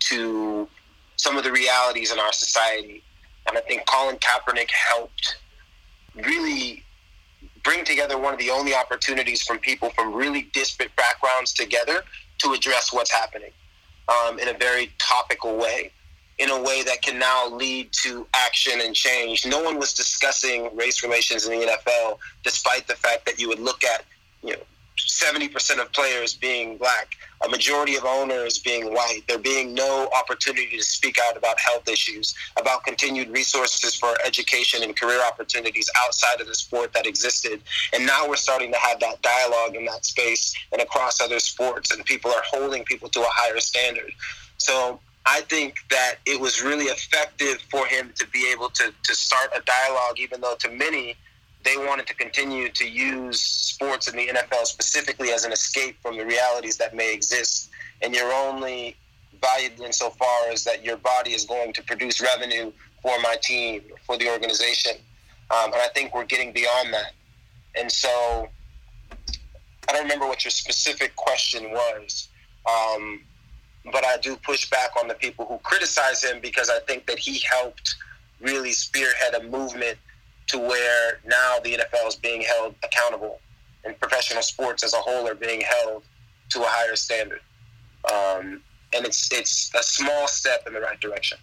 [0.00, 0.68] to
[1.16, 3.02] some of the realities in our society.
[3.46, 5.36] And I think Colin Kaepernick helped
[6.14, 6.84] really
[7.62, 12.02] bring together one of the only opportunities from people from really disparate backgrounds together
[12.38, 13.50] to address what's happening
[14.08, 15.92] um, in a very topical way
[16.38, 19.44] in a way that can now lead to action and change.
[19.44, 23.58] No one was discussing race relations in the NFL, despite the fact that you would
[23.58, 24.04] look at,
[24.42, 24.62] you know,
[24.98, 30.76] 70% of players being black, a majority of owners being white, there being no opportunity
[30.76, 36.40] to speak out about health issues, about continued resources for education and career opportunities outside
[36.40, 37.62] of the sport that existed.
[37.92, 41.92] And now we're starting to have that dialogue in that space and across other sports,
[41.92, 44.12] and people are holding people to a higher standard.
[44.58, 44.98] So
[45.30, 49.50] I think that it was really effective for him to be able to, to start
[49.54, 51.16] a dialogue, even though to many,
[51.64, 56.16] they wanted to continue to use sports in the NFL specifically as an escape from
[56.16, 57.68] the realities that may exist.
[58.00, 58.96] And you're only
[59.42, 62.72] valuable insofar as that your body is going to produce revenue
[63.02, 64.92] for my team, for the organization.
[65.50, 67.12] Um, and I think we're getting beyond that.
[67.78, 68.48] And so
[69.88, 72.28] I don't remember what your specific question was.
[72.64, 73.24] Um,
[73.92, 77.18] but I do push back on the people who criticize him because I think that
[77.18, 77.96] he helped
[78.40, 79.98] really spearhead a movement
[80.48, 83.40] to where now the NFL is being held accountable
[83.84, 86.02] and professional sports as a whole are being held
[86.50, 87.40] to a higher standard.
[88.10, 88.62] Um,
[88.94, 91.38] and it's it's a small step in the right direction.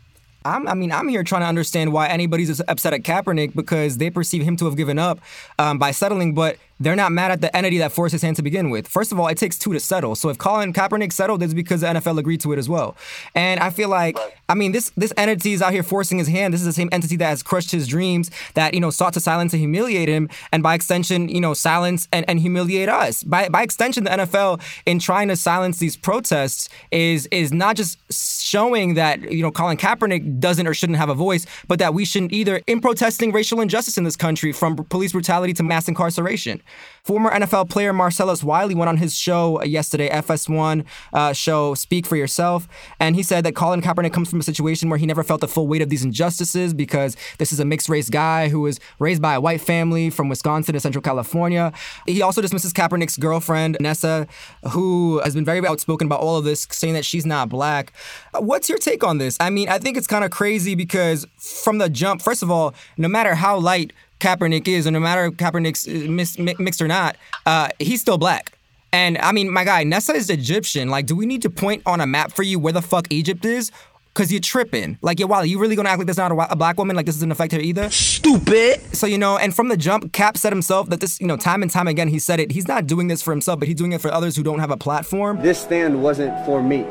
[0.46, 4.12] I'm, i mean, I'm here trying to understand why anybody's upset at Kaepernick because they
[4.12, 5.20] perceive him to have given up
[5.58, 6.34] um, by settling.
[6.36, 8.88] But they're not mad at the entity that forced his hand to begin with.
[8.88, 10.16] First of all, it takes two to settle.
[10.16, 12.98] So if Colin Kaepernick settled, it's because the NFL agreed to it as well.
[13.34, 14.18] And I feel like,
[14.50, 16.54] I mean, this this entity is out here forcing his hand.
[16.54, 19.20] This is the same entity that has crushed his dreams, that you know sought to
[19.20, 23.24] silence and humiliate him, and by extension, you know, silence and, and humiliate us.
[23.24, 27.98] By by extension, the NFL in trying to silence these protests is is not just
[28.12, 32.06] showing that you know Colin Kaepernick doesn't or shouldn't have a voice, but that we
[32.06, 36.62] shouldn't either in protesting racial injustice in this country, from police brutality to mass incarceration.
[37.03, 42.16] Former NFL player Marcellus Wiley went on his show yesterday, FS1 uh, show, Speak for
[42.16, 42.68] Yourself,
[42.99, 45.47] and he said that Colin Kaepernick comes from a situation where he never felt the
[45.47, 49.22] full weight of these injustices because this is a mixed race guy who was raised
[49.22, 51.72] by a white family from Wisconsin to Central California.
[52.07, 54.28] He also dismisses Kaepernick's girlfriend, Nessa,
[54.72, 57.93] who has been very outspoken about all of this, saying that she's not black.
[58.34, 59.38] What's your take on this?
[59.39, 62.74] I mean, I think it's kind of crazy because from the jump, first of all,
[62.97, 67.18] no matter how light Kaepernick is, or no matter if Kaepernick's uh, mixed or not,
[67.45, 68.57] uh, he's still black.
[68.93, 70.89] And I mean, my guy, Nessa is Egyptian.
[70.89, 73.43] Like, do we need to point on a map for you where the fuck Egypt
[73.43, 73.72] is?
[74.13, 74.97] Cause you're tripping.
[75.01, 76.95] Like, yeah, Wally, you really gonna act like this not a, a, black woman?
[76.95, 77.89] Like this doesn't affect her either?
[77.89, 78.80] Stupid.
[78.95, 81.61] So you know, and from the jump, Cap said himself that this, you know, time
[81.61, 82.51] and time again, he said it.
[82.51, 84.72] He's not doing this for himself, but he's doing it for others who don't have
[84.72, 85.41] a platform.
[85.41, 86.86] This stand wasn't for me.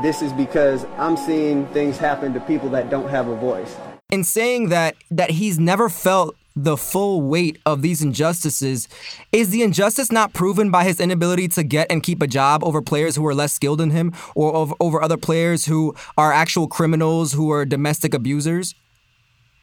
[0.00, 3.76] This is because I'm seeing things happen to people that don't have a voice.
[4.10, 8.88] In saying that, that he's never felt the full weight of these injustices,
[9.32, 12.82] is the injustice not proven by his inability to get and keep a job over
[12.82, 16.66] players who are less skilled than him or over, over other players who are actual
[16.66, 18.74] criminals who are domestic abusers?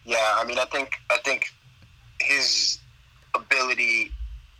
[0.05, 1.51] Yeah, I mean, I think I think
[2.21, 2.79] his
[3.35, 4.11] ability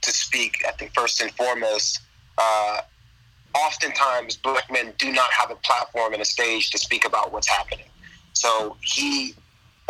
[0.01, 2.01] to speak, I think first and foremost,
[2.37, 2.81] uh,
[3.55, 7.47] oftentimes black men do not have a platform and a stage to speak about what's
[7.47, 7.85] happening.
[8.33, 9.35] So he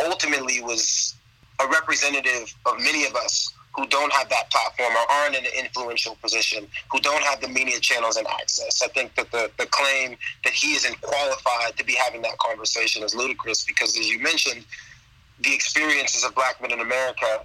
[0.04, 1.16] ultimately was
[1.60, 5.52] a representative of many of us who don't have that platform or aren't in an
[5.58, 8.82] influential position, who don't have the media channels and access.
[8.82, 13.02] I think that the, the claim that he isn't qualified to be having that conversation
[13.02, 14.64] is ludicrous because, as you mentioned,
[15.40, 17.44] the experiences of black men in America,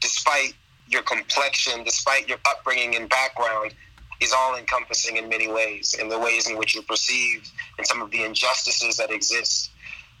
[0.00, 0.52] despite
[0.88, 3.72] your complexion, despite your upbringing and background,
[4.20, 8.02] is all encompassing in many ways, in the ways in which you're perceived and some
[8.02, 9.70] of the injustices that exist.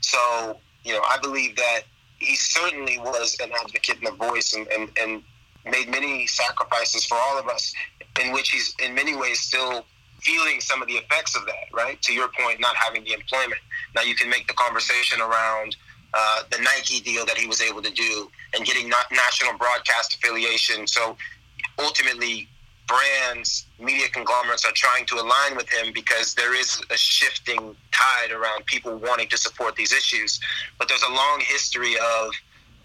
[0.00, 1.82] So, you know, I believe that
[2.22, 5.22] he certainly was an advocate and a voice and, and, and
[5.64, 7.74] made many sacrifices for all of us,
[8.20, 9.84] in which he's in many ways still
[10.20, 12.00] feeling some of the effects of that, right?
[12.02, 13.60] To your point, not having the employment.
[13.94, 15.76] Now you can make the conversation around
[16.14, 20.86] uh, the Nike deal that he was able to do and getting national broadcast affiliation.
[20.86, 21.16] So
[21.78, 22.48] ultimately,
[22.86, 28.32] brands, media conglomerates are trying to align with him because there is a shifting tide
[28.32, 30.40] around people wanting to support these issues.
[30.78, 32.30] But there's a long history of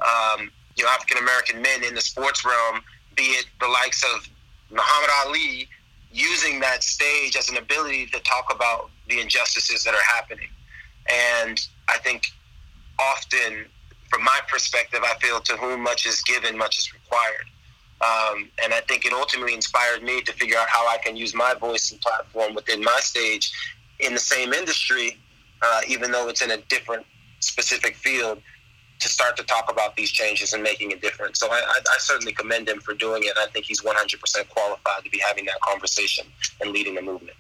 [0.02, 2.82] um, you know African American men in the sports realm,
[3.16, 4.28] be it the likes of
[4.72, 5.68] Muhammad Ali,
[6.12, 10.50] using that stage as an ability to talk about the injustices that are happening.
[11.10, 12.28] And I think
[13.00, 13.66] often,
[14.10, 17.46] from my perspective, I feel to whom much is given, much is required.
[18.00, 21.34] Um, and I think it ultimately inspired me to figure out how I can use
[21.34, 23.52] my voice and platform within my stage
[24.00, 25.18] in the same industry,
[25.64, 27.06] uh, even though it's in a different
[27.40, 28.42] specific field,
[29.00, 31.40] to start to talk about these changes and making a difference.
[31.40, 33.34] So I, I, I certainly commend him for doing it.
[33.40, 36.26] I think he's 100% qualified to be having that conversation
[36.62, 37.38] and leading the movement.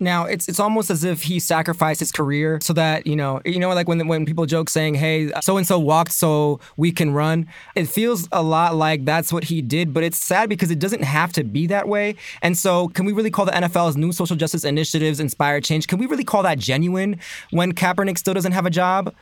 [0.00, 3.58] Now it's it's almost as if he sacrificed his career so that you know you
[3.58, 7.12] know like when when people joke saying hey so and so walked so we can
[7.12, 10.80] run it feels a lot like that's what he did but it's sad because it
[10.80, 14.10] doesn't have to be that way and so can we really call the NFL's new
[14.10, 17.20] social justice initiatives inspired change can we really call that genuine
[17.50, 19.14] when Kaepernick still doesn't have a job?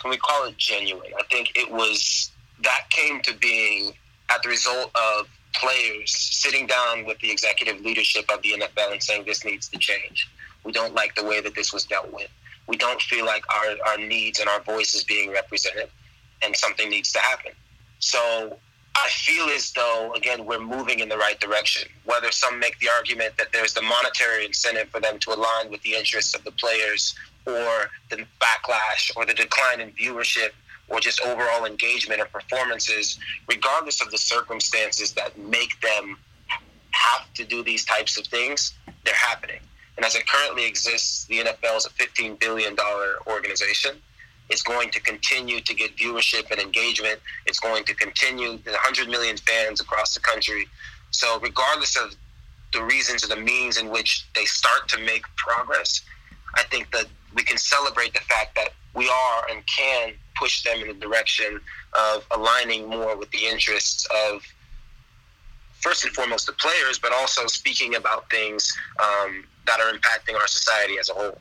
[0.00, 1.10] Can we call it genuine?
[1.18, 2.30] I think it was
[2.62, 3.92] that came to being
[4.30, 9.02] at the result of players sitting down with the executive leadership of the NFL and
[9.02, 10.30] saying this needs to change.
[10.64, 12.28] We don't like the way that this was dealt with.
[12.66, 15.88] We don't feel like our, our needs and our voice is being represented,
[16.42, 17.52] and something needs to happen.
[17.98, 18.56] So
[18.96, 21.88] I feel as though, again, we're moving in the right direction.
[22.04, 25.82] Whether some make the argument that there's the monetary incentive for them to align with
[25.82, 27.14] the interests of the players,
[27.46, 30.50] or the backlash, or the decline in viewership
[30.88, 33.18] or just overall engagement or performances,
[33.48, 36.16] regardless of the circumstances that make them
[36.90, 38.74] have to do these types of things,
[39.04, 39.60] they're happening.
[39.96, 42.76] And as it currently exists, the NFL is a $15 billion
[43.26, 43.96] organization.
[44.50, 47.20] It's going to continue to get viewership and engagement.
[47.46, 50.66] It's going to continue the 100 million fans across the country.
[51.10, 52.14] So, regardless of
[52.72, 56.02] the reasons or the means in which they start to make progress,
[56.54, 60.80] I think that we can celebrate the fact that we are and can push them
[60.80, 61.60] in the direction
[62.14, 64.42] of aligning more with the interests of
[65.80, 70.46] first and foremost the players, but also speaking about things um, that are impacting our
[70.46, 71.38] society as a whole.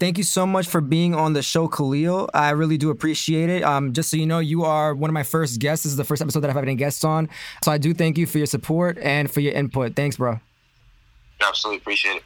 [0.00, 2.28] Thank you so much for being on the show, Khalil.
[2.34, 3.62] I really do appreciate it.
[3.62, 5.84] Um, just so you know, you are one of my first guests.
[5.84, 7.28] This is the first episode that I've had any guests on.
[7.62, 9.94] So I do thank you for your support and for your input.
[9.94, 10.40] Thanks, bro.
[11.40, 12.22] Absolutely appreciate it.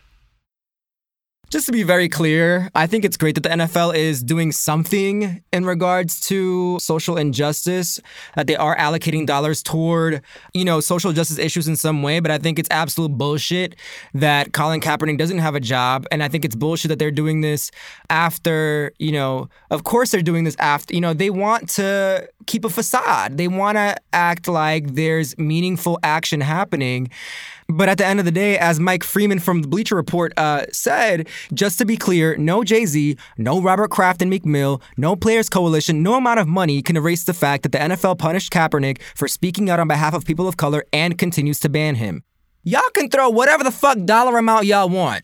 [1.50, 5.42] Just to be very clear, I think it's great that the NFL is doing something
[5.50, 7.98] in regards to social injustice,
[8.36, 10.20] that they are allocating dollars toward,
[10.52, 12.20] you know, social justice issues in some way.
[12.20, 13.76] But I think it's absolute bullshit
[14.12, 16.06] that Colin Kaepernick doesn't have a job.
[16.12, 17.70] And I think it's bullshit that they're doing this
[18.10, 22.66] after, you know, of course they're doing this after, you know, they want to keep
[22.66, 23.38] a facade.
[23.38, 27.08] They want to act like there's meaningful action happening.
[27.70, 30.64] But at the end of the day, as Mike Freeman from the Bleacher Report uh,
[30.72, 35.14] said, just to be clear, no Jay Z, no Robert Kraft and Meek Mill, no
[35.14, 39.02] Players Coalition, no amount of money can erase the fact that the NFL punished Kaepernick
[39.14, 42.22] for speaking out on behalf of people of color and continues to ban him.
[42.64, 45.22] Y'all can throw whatever the fuck dollar amount y'all want.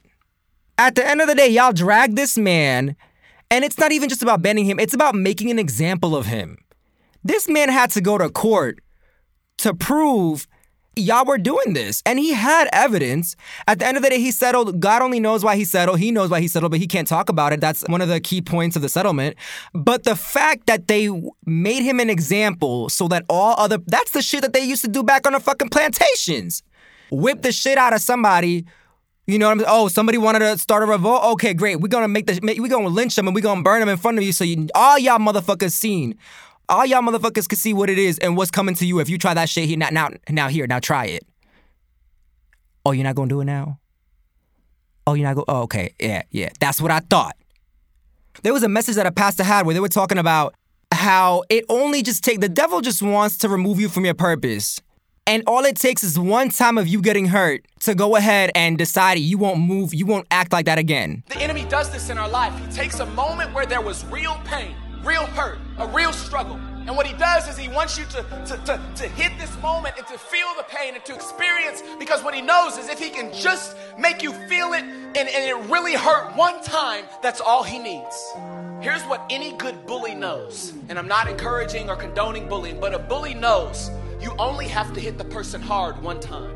[0.76, 2.94] At the end of the day, y'all drag this man,
[3.50, 6.58] and it's not even just about banning him, it's about making an example of him.
[7.22, 8.80] This man had to go to court
[9.58, 10.46] to prove
[10.96, 12.02] y'all were doing this.
[12.06, 13.36] And he had evidence.
[13.66, 14.80] At the end of the day, he settled.
[14.80, 15.98] God only knows why he settled.
[15.98, 17.60] He knows why he settled, but he can't talk about it.
[17.60, 19.36] That's one of the key points of the settlement.
[19.72, 21.08] But the fact that they
[21.46, 24.88] made him an example so that all other that's the shit that they used to
[24.88, 26.62] do back on the fucking plantations.
[27.10, 28.64] Whip the shit out of somebody.
[29.26, 29.70] You know what I'm saying?
[29.72, 31.24] Oh, somebody wanted to start a revolt.
[31.34, 31.80] Okay, great.
[31.80, 34.18] We're gonna make the we're gonna lynch them and we're gonna burn them in front
[34.18, 36.18] of you so you all y'all motherfuckers seen
[36.68, 39.18] all y'all motherfuckers can see what it is and what's coming to you if you
[39.18, 39.76] try that shit here.
[39.76, 41.26] Now, now, now here, now try it.
[42.86, 43.78] Oh, you're not gonna do it now?
[45.06, 45.44] Oh, you're not going.
[45.48, 46.50] Oh, okay, yeah, yeah.
[46.60, 47.36] That's what I thought.
[48.42, 50.54] There was a message that a pastor had where they were talking about
[50.92, 54.80] how it only just take the devil just wants to remove you from your purpose.
[55.26, 58.76] And all it takes is one time of you getting hurt to go ahead and
[58.76, 61.22] decide you won't move, you won't act like that again.
[61.28, 62.52] The enemy does this in our life.
[62.58, 64.74] He takes a moment where there was real pain
[65.04, 66.58] real hurt, a real struggle.
[66.86, 69.94] And what he does is he wants you to, to, to, to, hit this moment
[69.96, 73.08] and to feel the pain and to experience because what he knows is if he
[73.08, 77.62] can just make you feel it and, and it really hurt one time, that's all
[77.62, 78.34] he needs.
[78.82, 80.74] Here's what any good bully knows.
[80.90, 83.90] And I'm not encouraging or condoning bullying, but a bully knows
[84.20, 86.54] you only have to hit the person hard one time.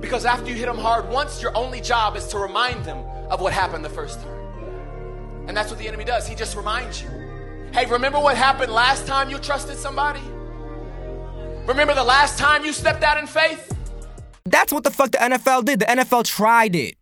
[0.00, 3.40] Because after you hit them hard once, your only job is to remind them of
[3.40, 4.39] what happened the first time.
[5.50, 6.28] And that's what the enemy does.
[6.28, 7.08] He just reminds you.
[7.72, 10.20] Hey, remember what happened last time you trusted somebody?
[11.66, 13.76] Remember the last time you stepped out in faith?
[14.44, 15.80] That's what the fuck the NFL did.
[15.80, 16.94] The NFL tried it.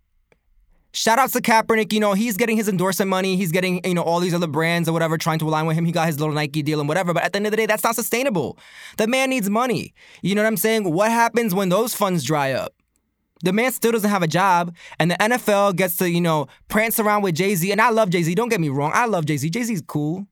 [0.95, 1.93] Shout out to Kaepernick.
[1.93, 3.37] You know, he's getting his endorsement money.
[3.37, 5.85] He's getting, you know, all these other brands or whatever trying to align with him.
[5.85, 7.13] He got his little Nike deal and whatever.
[7.13, 8.59] But at the end of the day, that's not sustainable.
[8.97, 9.93] The man needs money.
[10.23, 10.91] You know what I'm saying?
[10.91, 12.73] What happens when those funds dry up?
[13.43, 16.99] The man still doesn't have a job, and the NFL gets to, you know, prance
[16.99, 17.71] around with Jay Z.
[17.71, 18.35] And I love Jay Z.
[18.35, 18.91] Don't get me wrong.
[18.95, 19.51] I love Jay Z.
[19.51, 20.27] Jay Z's cool.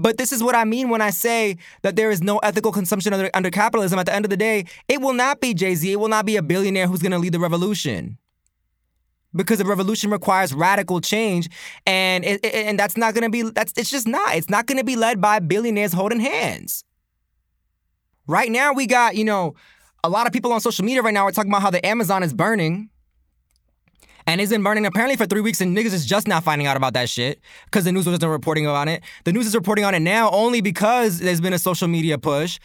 [0.00, 3.12] But this is what I mean when I say that there is no ethical consumption
[3.12, 3.98] under, under capitalism.
[3.98, 5.92] At the end of the day, it will not be Jay Z.
[5.92, 8.16] It will not be a billionaire who's going to lead the revolution.
[9.34, 11.48] Because a revolution requires radical change,
[11.86, 14.34] and it, it, and that's not going to be that's it's just not.
[14.34, 16.82] It's not going to be led by billionaires holding hands.
[18.26, 19.54] Right now, we got you know
[20.02, 22.22] a lot of people on social media right now are talking about how the Amazon
[22.22, 22.90] is burning.
[24.26, 26.76] And it's been burning apparently for three weeks, and niggas is just now finding out
[26.76, 29.02] about that shit because the news wasn't reporting on it.
[29.24, 32.58] The news is reporting on it now only because there's been a social media push.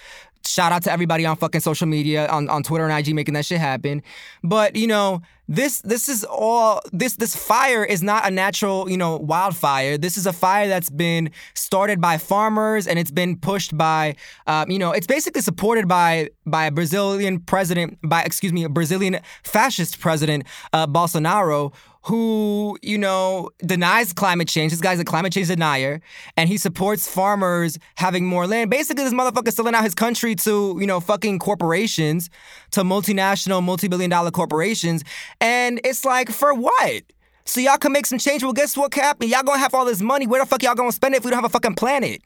[0.46, 3.46] Shout out to everybody on fucking social media, on, on Twitter and IG making that
[3.46, 4.04] shit happen.
[4.44, 8.98] But, you know, this this is all this this fire is not a natural you
[8.98, 13.78] know wildfire this is a fire that's been started by farmers and it's been pushed
[13.78, 14.16] by
[14.48, 18.70] um, you know it's basically supported by by a brazilian president by excuse me a
[18.70, 20.44] brazilian fascist president
[20.74, 21.72] uh, bolsonaro
[22.06, 24.72] who, you know, denies climate change.
[24.72, 26.02] This guy's a climate change denier,
[26.38, 28.70] and he supports farmers having more land.
[28.70, 32.30] Basically, this motherfucker's selling out his country to, you know, fucking corporations,
[32.72, 35.04] to multinational, multi billion dollar corporations.
[35.42, 37.04] And it's like, for what?
[37.46, 38.44] So y'all can make some change.
[38.44, 39.18] Well, guess what, Cap?
[39.22, 40.28] Y'all gonna have all this money.
[40.28, 42.22] Where the fuck y'all gonna spend it if we don't have a fucking planet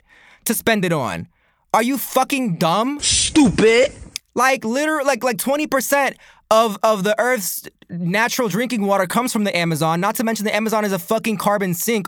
[0.46, 1.28] to spend it on?
[1.74, 3.00] Are you fucking dumb?
[3.00, 3.94] Stupid.
[4.36, 6.18] Like literally, like like twenty percent
[6.52, 10.02] of of the Earth's natural drinking water comes from the Amazon.
[10.02, 12.08] Not to mention the Amazon is a fucking carbon sink.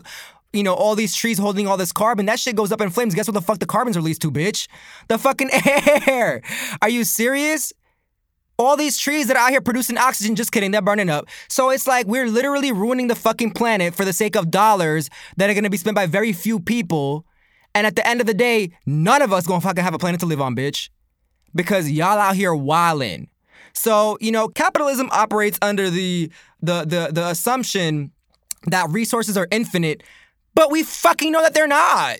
[0.52, 2.26] You know, all these trees holding all this carbon.
[2.26, 3.14] That shit goes up in flames.
[3.14, 4.68] Guess what the fuck the carbon's released to, bitch?
[5.08, 5.50] The fucking
[6.06, 6.42] air.
[6.82, 7.72] Are you serious?
[8.58, 11.26] All these trees that are out here producing oxygen, just kidding, they're burning up.
[11.48, 15.48] So it's like we're literally ruining the fucking planet for the sake of dollars that
[15.48, 17.24] are gonna be spent by very few people.
[17.74, 20.20] And at the end of the day, none of us gonna fucking have a planet
[20.20, 20.90] to live on, bitch.
[21.54, 23.28] because y'all out here wildin'.
[23.72, 28.12] So, you know, capitalism operates under the the the the assumption
[28.66, 30.02] that resources are infinite,
[30.54, 32.18] but we fucking know that they're not.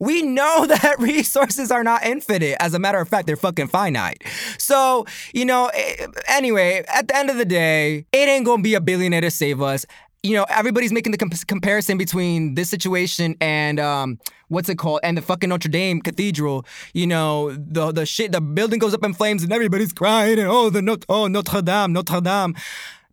[0.00, 2.56] We know that resources are not infinite.
[2.60, 4.22] As a matter of fact, they're fucking finite.
[4.58, 8.74] So, you know, eh, anyway, at the end of the day, it ain't gonna be
[8.74, 9.84] a billionaire to save us.
[10.22, 15.00] You know, everybody's making the comp- comparison between this situation and um, what's it called,
[15.04, 16.66] and the fucking Notre Dame Cathedral.
[16.92, 20.48] You know, the the shit, the building goes up in flames, and everybody's crying, and
[20.48, 22.54] oh, the Notre, oh Notre Dame, Notre Dame.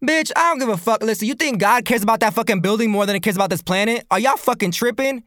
[0.03, 1.01] Bitch, I don't give a fuck.
[1.01, 3.62] Listen, you think God cares about that fucking building more than it cares about this
[3.62, 4.06] planet?
[4.12, 5.24] Are y'all fucking tripping?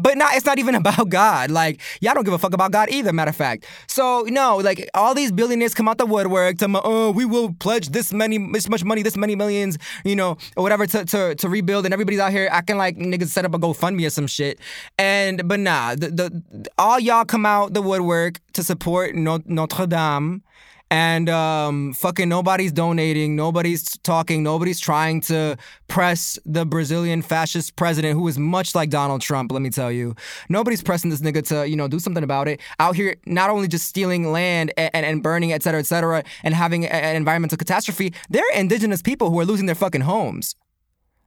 [0.00, 1.50] But not, it's not even about God.
[1.50, 3.66] Like, y'all don't give a fuck about God either, matter of fact.
[3.86, 7.90] So, no, like, all these billionaires come out the woodwork to, oh, we will pledge
[7.90, 11.48] this many, this much money, this many millions, you know, or whatever to, to, to
[11.48, 11.84] rebuild.
[11.84, 14.58] And everybody's out here acting like niggas set up a GoFundMe or some shit.
[14.98, 20.42] And, but nah, the, the all y'all come out the woodwork to support Notre Dame
[20.90, 28.18] and um, fucking nobody's donating, nobody's talking, nobody's trying to press the Brazilian fascist president,
[28.18, 29.52] who is much like Donald Trump.
[29.52, 30.16] Let me tell you,
[30.48, 32.60] nobody's pressing this nigga to you know do something about it.
[32.80, 36.54] Out here, not only just stealing land and, and, burning, et cetera, et cetera, and
[36.54, 40.56] having an environmental catastrophe, they're indigenous people who are losing their fucking homes.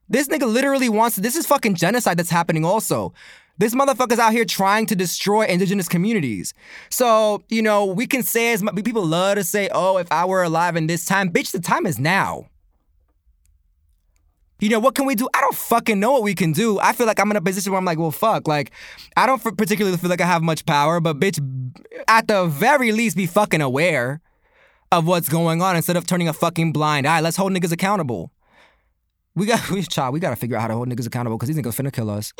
[0.09, 1.15] This nigga literally wants.
[1.15, 2.65] This is fucking genocide that's happening.
[2.65, 3.13] Also,
[3.57, 6.53] this motherfucker's out here trying to destroy indigenous communities.
[6.89, 10.25] So, you know, we can say as much, people love to say, oh, if I
[10.25, 12.47] were alive in this time, bitch, the time is now.
[14.59, 15.27] You know, what can we do?
[15.33, 16.79] I don't fucking know what we can do.
[16.79, 18.47] I feel like I'm in a position where I'm like, well, fuck.
[18.47, 18.71] Like,
[19.17, 21.37] I don't particularly feel like I have much power, but bitch,
[22.07, 24.21] at the very least, be fucking aware
[24.91, 27.19] of what's going on instead of turning a fucking blind eye.
[27.19, 28.31] Let's hold niggas accountable.
[29.35, 31.61] We got, we, child, we gotta figure out how to hold niggas accountable because these
[31.61, 32.31] niggas finna kill us.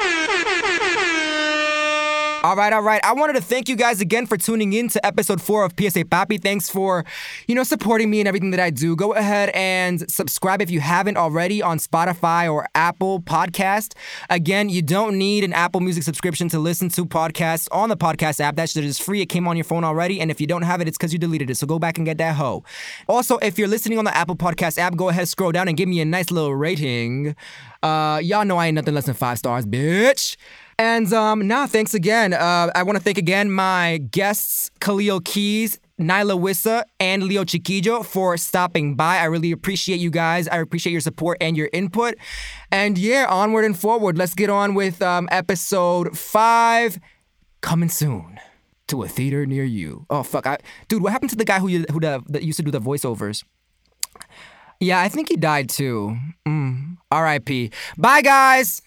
[2.43, 2.99] All right, all right.
[3.05, 6.03] I wanted to thank you guys again for tuning in to episode four of PSA
[6.03, 6.41] Papi.
[6.41, 7.05] Thanks for,
[7.47, 8.97] you know, supporting me and everything that I do.
[8.97, 13.93] Go ahead and subscribe if you haven't already on Spotify or Apple Podcast.
[14.29, 18.41] Again, you don't need an Apple Music subscription to listen to podcasts on the podcast
[18.41, 18.57] app.
[18.57, 19.21] That shit is free.
[19.21, 20.19] It came on your phone already.
[20.19, 21.55] And if you don't have it, it's because you deleted it.
[21.55, 22.65] So go back and get that hoe.
[23.07, 25.87] Also, if you're listening on the Apple Podcast app, go ahead, scroll down and give
[25.87, 27.37] me a nice little rating.
[27.81, 30.35] Uh, y'all know I ain't nothing less than five stars, bitch.
[30.80, 32.34] And um, now, thanks again.
[32.34, 38.03] Uh, I want to thank again my guests, Khalil Keys, Nyla Wissa, and Leo Chiquillo
[38.03, 39.17] for stopping by.
[39.17, 40.47] I really appreciate you guys.
[40.47, 42.15] I appreciate your support and your input.
[42.71, 44.17] And yeah, onward and forward.
[44.17, 46.99] Let's get on with um, episode five
[47.61, 48.39] coming soon
[48.88, 50.05] to a theater near you.
[50.09, 50.57] Oh fuck, I,
[50.88, 53.43] dude, what happened to the guy who who the, that used to do the voiceovers?
[54.80, 56.17] Yeah, I think he died too.
[56.45, 56.97] Mm.
[57.11, 57.71] R.I.P.
[57.97, 58.82] Bye, guys.